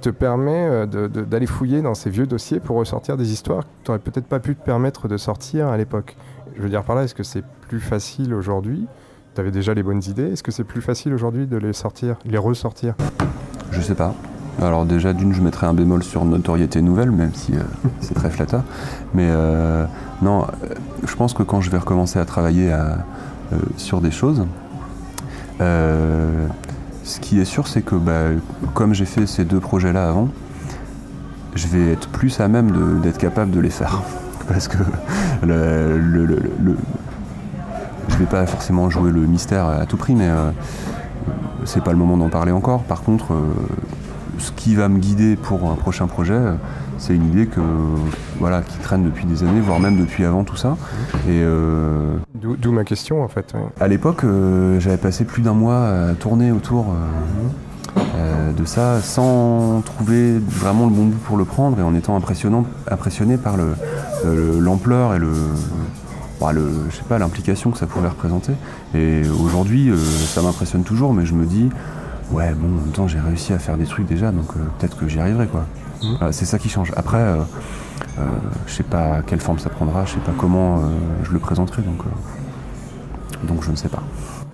te 0.00 0.10
permet 0.10 0.86
d'aller 0.86 1.46
fouiller 1.46 1.82
dans 1.82 1.94
ces 1.94 2.08
vieux 2.08 2.26
dossiers 2.26 2.60
pour 2.60 2.76
ressortir 2.76 3.16
des 3.16 3.32
histoires 3.32 3.64
que 3.64 3.68
tu 3.82 3.90
n'aurais 3.90 3.98
peut-être 3.98 4.28
pas 4.28 4.38
pu 4.38 4.54
te 4.54 4.64
permettre 4.64 5.08
de 5.08 5.16
sortir 5.16 5.66
à 5.66 5.76
l'époque 5.76 6.16
je 6.58 6.62
veux 6.64 6.68
dire 6.68 6.82
par 6.82 6.96
là, 6.96 7.04
est-ce 7.04 7.14
que 7.14 7.22
c'est 7.22 7.44
plus 7.68 7.80
facile 7.80 8.34
aujourd'hui? 8.34 8.86
Tu 9.34 9.40
avais 9.40 9.52
déjà 9.52 9.74
les 9.74 9.84
bonnes 9.84 10.02
idées. 10.08 10.32
Est-ce 10.32 10.42
que 10.42 10.50
c'est 10.50 10.64
plus 10.64 10.80
facile 10.80 11.14
aujourd'hui 11.14 11.46
de 11.46 11.56
les 11.56 11.72
sortir, 11.72 12.16
les 12.24 12.36
ressortir? 12.36 12.94
Je 13.70 13.80
sais 13.80 13.94
pas. 13.94 14.12
Alors 14.60 14.84
déjà 14.84 15.12
d'une, 15.12 15.32
je 15.32 15.40
mettrais 15.40 15.68
un 15.68 15.74
bémol 15.74 16.02
sur 16.02 16.24
notoriété 16.24 16.82
nouvelle, 16.82 17.12
même 17.12 17.32
si 17.32 17.54
euh, 17.54 17.60
c'est 18.00 18.14
très 18.14 18.30
flatteur. 18.30 18.64
Mais 19.14 19.28
euh, 19.30 19.86
non, 20.20 20.42
euh, 20.42 20.74
je 21.06 21.14
pense 21.14 21.32
que 21.32 21.44
quand 21.44 21.60
je 21.60 21.70
vais 21.70 21.78
recommencer 21.78 22.18
à 22.18 22.24
travailler 22.24 22.74
sur 23.76 24.00
des 24.00 24.10
choses, 24.10 24.44
ce 25.58 27.20
qui 27.20 27.40
est 27.40 27.44
sûr, 27.44 27.66
c'est 27.66 27.82
que 27.82 27.94
bah, 27.94 28.28
comme 28.74 28.94
j'ai 28.94 29.06
fait 29.06 29.26
ces 29.26 29.44
deux 29.44 29.60
projets-là 29.60 30.08
avant, 30.08 30.28
je 31.54 31.66
vais 31.66 31.92
être 31.92 32.08
plus 32.08 32.40
à 32.40 32.48
même 32.48 33.00
d'être 33.02 33.18
capable 33.18 33.50
de 33.50 33.60
les 33.60 33.70
faire 33.70 34.02
parce 34.48 34.68
que 34.68 34.78
le, 35.42 35.98
le, 35.98 36.76
vais 38.18 38.26
pas 38.26 38.46
forcément 38.46 38.90
jouer 38.90 39.10
le 39.10 39.20
mystère 39.20 39.66
à 39.66 39.86
tout 39.86 39.96
prix, 39.96 40.14
mais 40.14 40.28
euh, 40.28 40.50
c'est 41.64 41.82
pas 41.82 41.92
le 41.92 41.98
moment 41.98 42.16
d'en 42.16 42.28
parler 42.28 42.52
encore. 42.52 42.82
Par 42.82 43.02
contre, 43.02 43.32
euh, 43.32 43.54
ce 44.38 44.50
qui 44.52 44.74
va 44.74 44.88
me 44.88 44.98
guider 44.98 45.36
pour 45.36 45.70
un 45.70 45.74
prochain 45.74 46.06
projet, 46.06 46.38
c'est 46.98 47.14
une 47.14 47.26
idée 47.26 47.46
que 47.46 47.60
voilà 48.38 48.62
qui 48.62 48.76
traîne 48.78 49.04
depuis 49.04 49.24
des 49.24 49.42
années, 49.42 49.60
voire 49.60 49.80
même 49.80 49.98
depuis 49.98 50.24
avant 50.24 50.44
tout 50.44 50.56
ça. 50.56 50.76
Et 51.28 51.42
euh, 51.42 52.16
d'où 52.34 52.72
ma 52.72 52.84
question 52.84 53.22
en 53.22 53.28
fait. 53.28 53.54
À 53.80 53.88
l'époque, 53.88 54.24
j'avais 54.78 54.96
passé 54.96 55.24
plus 55.24 55.42
d'un 55.42 55.54
mois 55.54 55.88
à 55.88 56.14
tourner 56.14 56.52
autour. 56.52 56.86
Euh, 58.16 58.52
de 58.52 58.64
ça 58.64 59.00
sans 59.00 59.80
trouver 59.84 60.38
vraiment 60.38 60.86
le 60.86 60.90
bon 60.90 61.06
bout 61.06 61.18
pour 61.18 61.36
le 61.36 61.44
prendre 61.44 61.78
et 61.78 61.82
en 61.82 61.94
étant 61.94 62.16
impressionnant, 62.16 62.64
impressionné 62.90 63.36
par 63.36 63.56
l'ampleur 64.24 65.14
et 65.14 65.18
le, 65.18 65.32
bah, 66.40 66.52
le, 66.52 66.68
je 66.90 66.96
sais 66.96 67.04
pas, 67.08 67.18
l'implication 67.18 67.70
que 67.70 67.78
ça 67.78 67.86
pouvait 67.86 68.08
représenter. 68.08 68.52
Et 68.94 69.22
aujourd'hui, 69.28 69.90
euh, 69.90 69.96
ça 69.96 70.40
m'impressionne 70.42 70.84
toujours, 70.84 71.12
mais 71.12 71.26
je 71.26 71.34
me 71.34 71.44
dis, 71.44 71.68
ouais, 72.30 72.52
bon, 72.54 72.68
en 72.68 72.80
même 72.80 72.92
temps, 72.92 73.08
j'ai 73.08 73.18
réussi 73.18 73.52
à 73.52 73.58
faire 73.58 73.76
des 73.76 73.86
trucs 73.86 74.06
déjà, 74.06 74.30
donc 74.30 74.50
euh, 74.56 74.60
peut-être 74.78 74.96
que 74.96 75.08
j'y 75.08 75.18
arriverai, 75.18 75.46
quoi. 75.48 75.64
Mmh. 76.02 76.32
c'est 76.32 76.44
ça 76.44 76.58
qui 76.58 76.68
change. 76.68 76.92
Après, 76.96 77.36
je 78.66 78.72
sais 78.72 78.82
pas 78.82 79.22
quelle 79.22 79.40
forme 79.40 79.58
ça 79.58 79.70
prendra, 79.70 80.04
je 80.04 80.14
sais 80.14 80.20
pas 80.20 80.32
comment 80.36 80.82
je 81.24 81.32
le 81.32 81.38
présenterai, 81.38 81.82
donc, 81.82 82.02
donc 83.44 83.62
je 83.62 83.70
ne 83.70 83.76
sais 83.76 83.88
pas. 83.88 84.02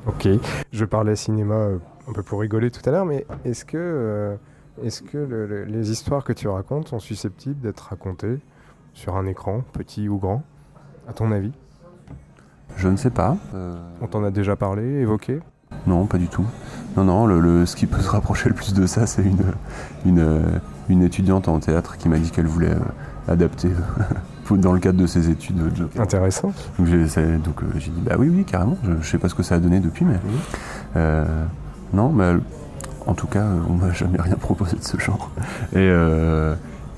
Ok, 0.07 0.28
je 0.72 0.85
parlais 0.85 1.16
cinéma 1.16 1.68
un 2.09 2.12
peu 2.12 2.22
pour 2.22 2.40
rigoler 2.40 2.70
tout 2.70 2.83
à 2.87 2.92
l'heure, 2.92 3.07
mais 3.07 3.26
est-ce 3.44 3.64
que, 3.64 3.78
euh, 3.78 4.37
est-ce 4.83 5.02
que 5.02 5.64
les 5.66 5.90
histoires 5.90 6.24
que 6.24 6.33
tu 6.33 6.48
racontes 6.48 6.88
sont 6.88 6.98
susceptibles 6.98 7.61
d'être 7.61 7.88
racontées 7.88 8.38
sur 8.92 9.16
un 9.16 9.26
écran, 9.26 9.62
petit 9.72 10.09
ou 10.09 10.18
grand, 10.18 10.42
à 11.09 11.12
ton 11.12 11.33
avis? 11.33 11.52
Je 12.76 12.88
ne 12.88 12.96
sais 12.96 13.11
pas. 13.11 13.37
Euh, 13.54 13.76
On 14.00 14.07
t'en 14.07 14.24
a 14.24 14.30
déjà 14.30 14.57
parlé, 14.57 14.83
évoqué? 14.83 15.40
Non, 15.87 16.07
pas 16.07 16.18
du 16.18 16.29
tout. 16.29 16.44
Non, 16.97 17.05
non, 17.05 17.27
le, 17.27 17.66
ce 17.66 17.77
qui 17.77 17.87
peut 17.87 18.01
se 18.01 18.09
rapprocher 18.09 18.49
le 18.49 18.55
plus 18.55 18.73
de 18.73 18.87
ça, 18.87 19.07
c'est 19.07 19.23
une, 19.23 19.42
une, 20.07 20.42
une, 20.88 21.03
étudiante 21.03 21.49
en 21.49 21.59
théâtre 21.59 21.97
qui 21.97 22.09
m'a 22.09 22.18
dit 22.18 22.31
qu'elle 22.31 22.47
voulait 22.47 22.70
euh, 22.70 23.33
adapter 23.33 23.70
dans 24.51 24.73
le 24.73 24.79
cadre 24.79 24.99
de 24.99 25.07
ses 25.07 25.29
études. 25.29 25.59
Intéressant. 25.99 26.53
Donc 26.79 26.87
j'ai 26.87 27.90
dit 27.90 28.01
bah 28.03 28.14
oui, 28.18 28.29
oui, 28.29 28.44
carrément. 28.44 28.79
Je, 28.85 28.92
ne 28.92 29.03
sais 29.03 29.18
pas 29.18 29.29
ce 29.29 29.35
que 29.35 29.42
ça 29.42 29.57
a 29.57 29.59
donné 29.59 29.81
depuis, 29.81 30.05
mais 30.05 30.18
non, 31.92 32.11
mais 32.11 32.35
en 33.07 33.14
tout 33.14 33.27
cas, 33.27 33.44
on 33.68 33.75
m'a 33.75 33.92
jamais 33.92 34.20
rien 34.20 34.37
proposé 34.37 34.77
de 34.77 34.85
ce 34.85 34.99
genre. 34.99 35.31
Et, 35.73 35.77
euh, 35.77 36.55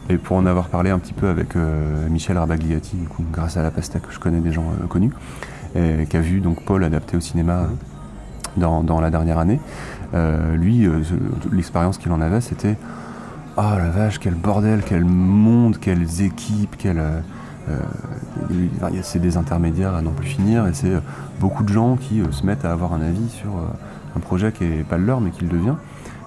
et 0.08 0.18
pour 0.18 0.36
en 0.36 0.46
avoir 0.46 0.68
parlé 0.68 0.90
un 0.90 0.98
petit 0.98 1.12
peu 1.12 1.28
avec 1.28 1.56
euh, 1.56 2.08
Michel 2.08 2.36
Arbagliati, 2.36 2.96
grâce 3.32 3.56
à 3.56 3.62
la 3.62 3.70
pasta 3.70 3.98
que 3.98 4.12
je 4.12 4.18
connais 4.18 4.40
des 4.40 4.52
gens 4.52 4.64
euh, 4.82 4.86
connus, 4.86 5.12
et 5.74 6.06
qui 6.06 6.16
a 6.16 6.20
vu 6.20 6.40
donc 6.40 6.64
Paul 6.64 6.84
adapté 6.84 7.16
au 7.16 7.20
cinéma 7.20 7.68
dans, 8.56 9.00
la 9.00 9.10
dernière 9.10 9.38
année, 9.38 9.60
lui, 10.54 10.88
l'expérience 11.52 11.98
qu'il 11.98 12.12
en 12.12 12.20
avait, 12.20 12.40
c'était 12.40 12.76
Oh 13.58 13.62
la 13.78 13.88
vache, 13.88 14.18
quel 14.18 14.34
bordel, 14.34 14.82
quel 14.84 15.04
monde, 15.04 15.78
quelles 15.78 16.22
équipes, 16.22 16.76
quelle. 16.76 17.02
c'est 19.02 19.18
des 19.18 19.36
intermédiaires 19.36 19.94
à 19.94 20.02
n'en 20.02 20.12
plus 20.12 20.28
finir 20.28 20.66
et 20.66 20.74
c'est 20.74 20.92
beaucoup 21.40 21.64
de 21.64 21.72
gens 21.72 21.96
qui 21.96 22.22
se 22.30 22.44
mettent 22.44 22.64
à 22.64 22.72
avoir 22.72 22.92
un 22.92 23.00
avis 23.00 23.28
sur 23.30 23.50
un 24.16 24.20
projet 24.20 24.52
qui 24.52 24.64
n'est 24.64 24.84
pas 24.84 24.98
le 24.98 25.06
leur 25.06 25.20
mais 25.20 25.30
qui 25.30 25.44
le 25.44 25.50
devient. 25.50 25.76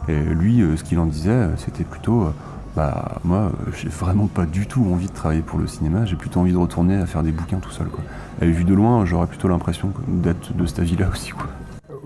Et 0.09 0.19
lui, 0.21 0.61
euh, 0.61 0.75
ce 0.75 0.83
qu'il 0.83 0.97
en 0.99 1.05
disait, 1.05 1.29
euh, 1.29 1.57
c'était 1.57 1.83
plutôt 1.83 2.23
euh, 2.23 2.33
bah 2.75 3.19
moi 3.23 3.51
j'ai 3.75 3.89
vraiment 3.89 4.27
pas 4.27 4.45
du 4.45 4.65
tout 4.65 4.85
envie 4.91 5.07
de 5.07 5.13
travailler 5.13 5.41
pour 5.41 5.59
le 5.59 5.67
cinéma, 5.67 6.05
j'ai 6.05 6.15
plutôt 6.15 6.39
envie 6.39 6.51
de 6.51 6.57
retourner 6.57 6.97
à 6.97 7.05
faire 7.05 7.21
des 7.21 7.31
bouquins 7.31 7.59
tout 7.59 7.71
seul. 7.71 7.87
Et 8.41 8.49
vu 8.49 8.63
de 8.63 8.73
loin, 8.73 9.05
j'aurais 9.05 9.27
plutôt 9.27 9.47
l'impression 9.47 9.91
d'être 10.07 10.55
de 10.55 10.65
cet 10.65 10.79
avis-là 10.79 11.09
aussi 11.11 11.31
quoi. 11.31 11.47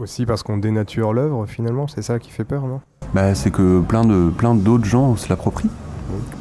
Aussi 0.03 0.25
parce 0.25 0.43
qu'on 0.43 0.57
dénature 0.57 1.13
l'œuvre 1.13 1.45
finalement, 1.45 1.87
c'est 1.87 2.01
ça 2.01 2.19
qui 2.19 2.29
fait 2.29 2.43
peur, 2.43 2.67
non? 2.67 2.81
Bah 3.13 3.33
c'est 3.35 3.51
que 3.51 3.79
plein 3.79 4.03
de 4.03 4.29
plein 4.29 4.53
d'autres 4.53 4.85
gens 4.85 5.15
se 5.15 5.29
l'approprient 5.29 5.69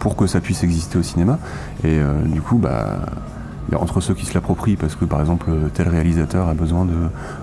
pour 0.00 0.16
que 0.16 0.26
ça 0.26 0.40
puisse 0.40 0.64
exister 0.64 0.98
au 0.98 1.02
cinéma. 1.02 1.38
Et 1.84 2.00
du 2.26 2.40
coup 2.40 2.58
bah 2.58 3.00
entre 3.74 4.00
ceux 4.00 4.14
qui 4.14 4.26
se 4.26 4.34
l'approprient 4.34 4.76
parce 4.76 4.96
que 4.96 5.04
par 5.04 5.20
exemple 5.20 5.50
tel 5.74 5.88
réalisateur 5.88 6.48
a 6.48 6.54
besoin 6.54 6.84
de 6.84 6.94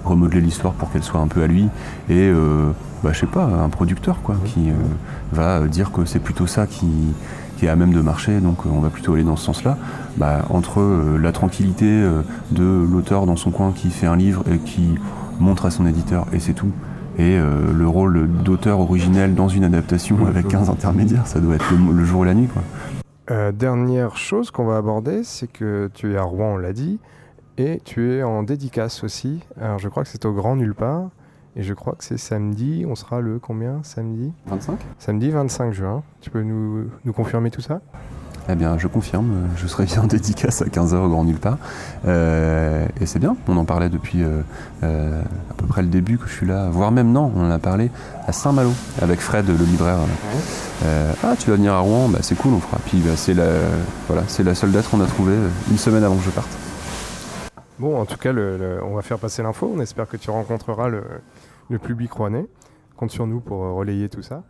remodeler 0.05 0.41
l'histoire 0.41 0.73
pour 0.73 0.91
qu'elle 0.91 1.03
soit 1.03 1.19
un 1.19 1.27
peu 1.27 1.41
à 1.41 1.47
lui 1.47 1.63
et 2.09 2.29
euh, 2.29 2.71
bah, 3.03 3.11
je 3.13 3.19
sais 3.19 3.25
pas 3.25 3.45
un 3.45 3.69
producteur 3.69 4.21
quoi 4.21 4.35
qui 4.45 4.69
euh, 4.69 4.73
va 5.31 5.61
dire 5.67 5.91
que 5.91 6.05
c'est 6.05 6.19
plutôt 6.19 6.47
ça 6.47 6.67
qui, 6.67 6.87
est 7.65 7.69
à 7.69 7.75
même 7.75 7.93
de 7.93 8.01
marcher 8.01 8.39
donc 8.39 8.65
euh, 8.65 8.69
on 8.71 8.79
va 8.79 8.89
plutôt 8.89 9.13
aller 9.13 9.23
dans 9.23 9.35
ce 9.35 9.45
sens 9.45 9.63
là 9.63 9.77
bah, 10.17 10.45
entre 10.49 10.81
la 11.19 11.31
tranquillité 11.31 11.85
de 12.51 12.63
l'auteur 12.63 13.25
dans 13.25 13.35
son 13.35 13.51
coin 13.51 13.71
qui 13.71 13.89
fait 13.89 14.07
un 14.07 14.15
livre 14.15 14.43
et 14.51 14.57
qui 14.57 14.95
montre 15.39 15.65
à 15.65 15.71
son 15.71 15.85
éditeur 15.85 16.25
et 16.33 16.39
c'est 16.39 16.53
tout 16.53 16.71
et 17.17 17.37
le 17.37 17.87
rôle 17.87 18.29
d'auteur 18.43 18.79
originel 18.79 19.35
dans 19.35 19.47
une 19.47 19.63
adaptation 19.63 20.25
avec 20.27 20.47
15 20.47 20.69
intermédiaires 20.69 21.27
ça 21.27 21.39
doit 21.39 21.55
être 21.55 21.71
le, 21.71 21.93
le 21.93 22.05
jour 22.05 22.25
et 22.25 22.27
la 22.27 22.33
nuit 22.33 22.47
quoi. 22.47 22.63
Euh, 23.31 23.51
dernière 23.51 24.17
chose 24.17 24.49
qu'on 24.49 24.65
va 24.65 24.77
aborder, 24.77 25.23
c'est 25.23 25.51
que 25.51 25.89
tu 25.93 26.13
es 26.13 26.17
à 26.17 26.23
Rouen, 26.23 26.53
on 26.53 26.57
l'a 26.57 26.73
dit, 26.73 26.99
et 27.57 27.79
tu 27.85 28.13
es 28.13 28.23
en 28.23 28.41
dédicace 28.41 29.03
aussi. 29.03 29.41
Alors 29.61 29.77
je 29.77 29.87
crois 29.87 30.03
que 30.03 30.09
c'est 30.09 30.25
au 30.25 30.33
Grand 30.33 30.55
Nulle 30.55 30.73
Part, 30.73 31.09
et 31.59 31.63
je 31.63 31.73
crois 31.73 31.93
que 31.97 32.05
c'est 32.05 32.17
samedi, 32.17 32.85
on 32.87 32.95
sera 32.95 33.19
le 33.19 33.37
combien? 33.37 33.81
Samedi? 33.83 34.31
25 34.47 34.79
Samedi 34.97 35.29
25 35.29 35.73
juin. 35.73 36.03
Tu 36.21 36.29
peux 36.29 36.41
nous, 36.41 36.85
nous 37.03 37.11
confirmer 37.11 37.51
tout 37.51 37.59
ça? 37.59 37.81
Eh 38.49 38.55
bien, 38.55 38.77
je 38.77 38.87
confirme, 38.87 39.49
je 39.57 39.67
serai 39.67 39.83
bien 39.83 40.01
en 40.01 40.07
dédicace 40.07 40.61
à 40.61 40.65
15h 40.65 40.95
au 40.95 41.09
Grand 41.09 41.25
Nulle 41.25 41.37
Part. 41.37 41.57
Euh, 42.07 42.85
et 43.01 43.05
c'est 43.05 43.19
bien, 43.19 43.35
on 43.49 43.57
en 43.57 43.65
parlait 43.65 43.89
depuis 43.89 44.23
euh, 44.23 44.39
euh, 44.83 45.21
à 45.51 45.53
peu 45.53 45.65
près 45.65 45.81
le 45.81 45.89
début 45.89 46.17
que 46.17 46.29
je 46.29 46.33
suis 46.33 46.47
là, 46.47 46.69
voire 46.69 46.93
même 46.93 47.11
non, 47.11 47.29
on 47.35 47.45
en 47.45 47.51
a 47.51 47.59
parlé 47.59 47.91
à 48.25 48.31
Saint-Malo 48.31 48.71
avec 49.01 49.19
Fred, 49.19 49.45
le 49.45 49.65
libraire. 49.65 49.97
ah, 50.85 51.35
tu 51.37 51.49
vas 51.49 51.57
venir 51.57 51.73
à 51.73 51.79
Rouen, 51.79 52.07
bah, 52.07 52.19
c'est 52.21 52.35
cool, 52.35 52.53
on 52.53 52.61
fera. 52.61 52.77
Puis 52.85 52.99
bah, 52.99 53.17
c'est 53.17 53.33
la, 53.33 53.49
voilà, 54.07 54.23
la 54.45 54.55
seule 54.55 54.71
date 54.71 54.89
qu'on 54.89 55.01
a 55.01 55.07
trouvée 55.07 55.35
une 55.69 55.77
semaine 55.77 56.05
avant 56.05 56.15
que 56.15 56.23
je 56.23 56.29
parte. 56.29 56.68
Bon, 57.79 57.97
en 57.97 58.05
tout 58.05 58.17
cas, 58.17 58.33
on 58.33 58.95
va 58.95 59.01
faire 59.01 59.19
passer 59.19 59.41
l'info. 59.41 59.71
On 59.73 59.79
espère 59.79 60.07
que 60.07 60.17
tu 60.17 60.29
rencontreras 60.29 60.89
le, 60.89 61.79
public 61.79 62.11
rouennais. 62.11 62.45
Compte 62.97 63.11
sur 63.11 63.25
nous 63.25 63.39
pour 63.39 63.59
relayer 63.59 64.09
tout 64.09 64.21
ça. 64.21 64.43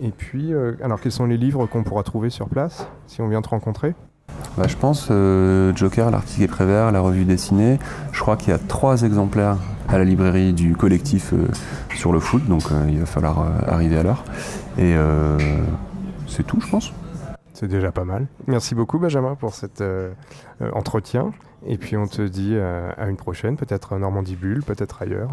Et 0.00 0.10
puis, 0.10 0.52
euh, 0.52 0.74
alors 0.82 1.00
quels 1.00 1.12
sont 1.12 1.26
les 1.26 1.36
livres 1.36 1.66
qu'on 1.66 1.84
pourra 1.84 2.02
trouver 2.02 2.30
sur 2.30 2.48
place 2.48 2.88
si 3.06 3.22
on 3.22 3.28
vient 3.28 3.42
te 3.42 3.48
rencontrer? 3.48 3.94
Bah, 4.58 4.64
Je 4.66 4.76
pense 4.76 5.08
Joker, 5.76 6.10
l'article 6.10 6.48
Prévert, 6.48 6.90
la 6.90 7.00
revue 7.00 7.24
dessinée. 7.24 7.78
Je 8.10 8.20
crois 8.20 8.36
qu'il 8.36 8.48
y 8.48 8.52
a 8.52 8.58
trois 8.58 9.02
exemplaires 9.02 9.56
à 9.88 9.98
la 9.98 10.04
librairie 10.04 10.52
du 10.52 10.74
collectif 10.74 11.32
sur 11.94 12.12
le 12.12 12.18
foot, 12.18 12.44
donc 12.48 12.64
il 12.88 12.98
va 12.98 13.06
falloir 13.06 13.46
arriver 13.68 13.98
à 13.98 14.02
l'heure. 14.02 14.24
Et 14.78 14.96
c'est 16.26 16.44
tout, 16.44 16.60
je 16.60 16.68
pense. 16.68 16.92
C'est 17.54 17.68
déjà 17.68 17.92
pas 17.92 18.04
mal. 18.04 18.26
Merci 18.48 18.74
beaucoup 18.74 18.98
Benjamin 18.98 19.36
pour 19.36 19.54
cet 19.54 19.80
euh, 19.80 20.12
euh, 20.60 20.70
entretien. 20.72 21.32
Et 21.66 21.78
puis 21.78 21.96
on 21.96 22.08
te 22.08 22.20
dit 22.20 22.50
euh, 22.52 22.90
à 22.98 23.08
une 23.08 23.16
prochaine, 23.16 23.56
peut-être 23.56 23.96
Normandie 23.96 24.34
Bulle, 24.34 24.62
peut-être 24.64 25.00
ailleurs. 25.00 25.30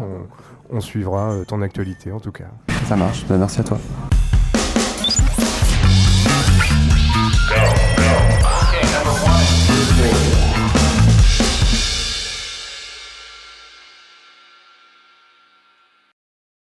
On, 0.70 0.80
suivra 0.80 1.34
ton 1.46 1.60
actualité 1.60 2.12
en 2.12 2.20
tout 2.20 2.32
cas. 2.32 2.48
Ça 2.86 2.96
marche, 2.96 3.26
ben, 3.26 3.36
merci 3.36 3.60
à 3.60 3.64
toi. 3.64 3.78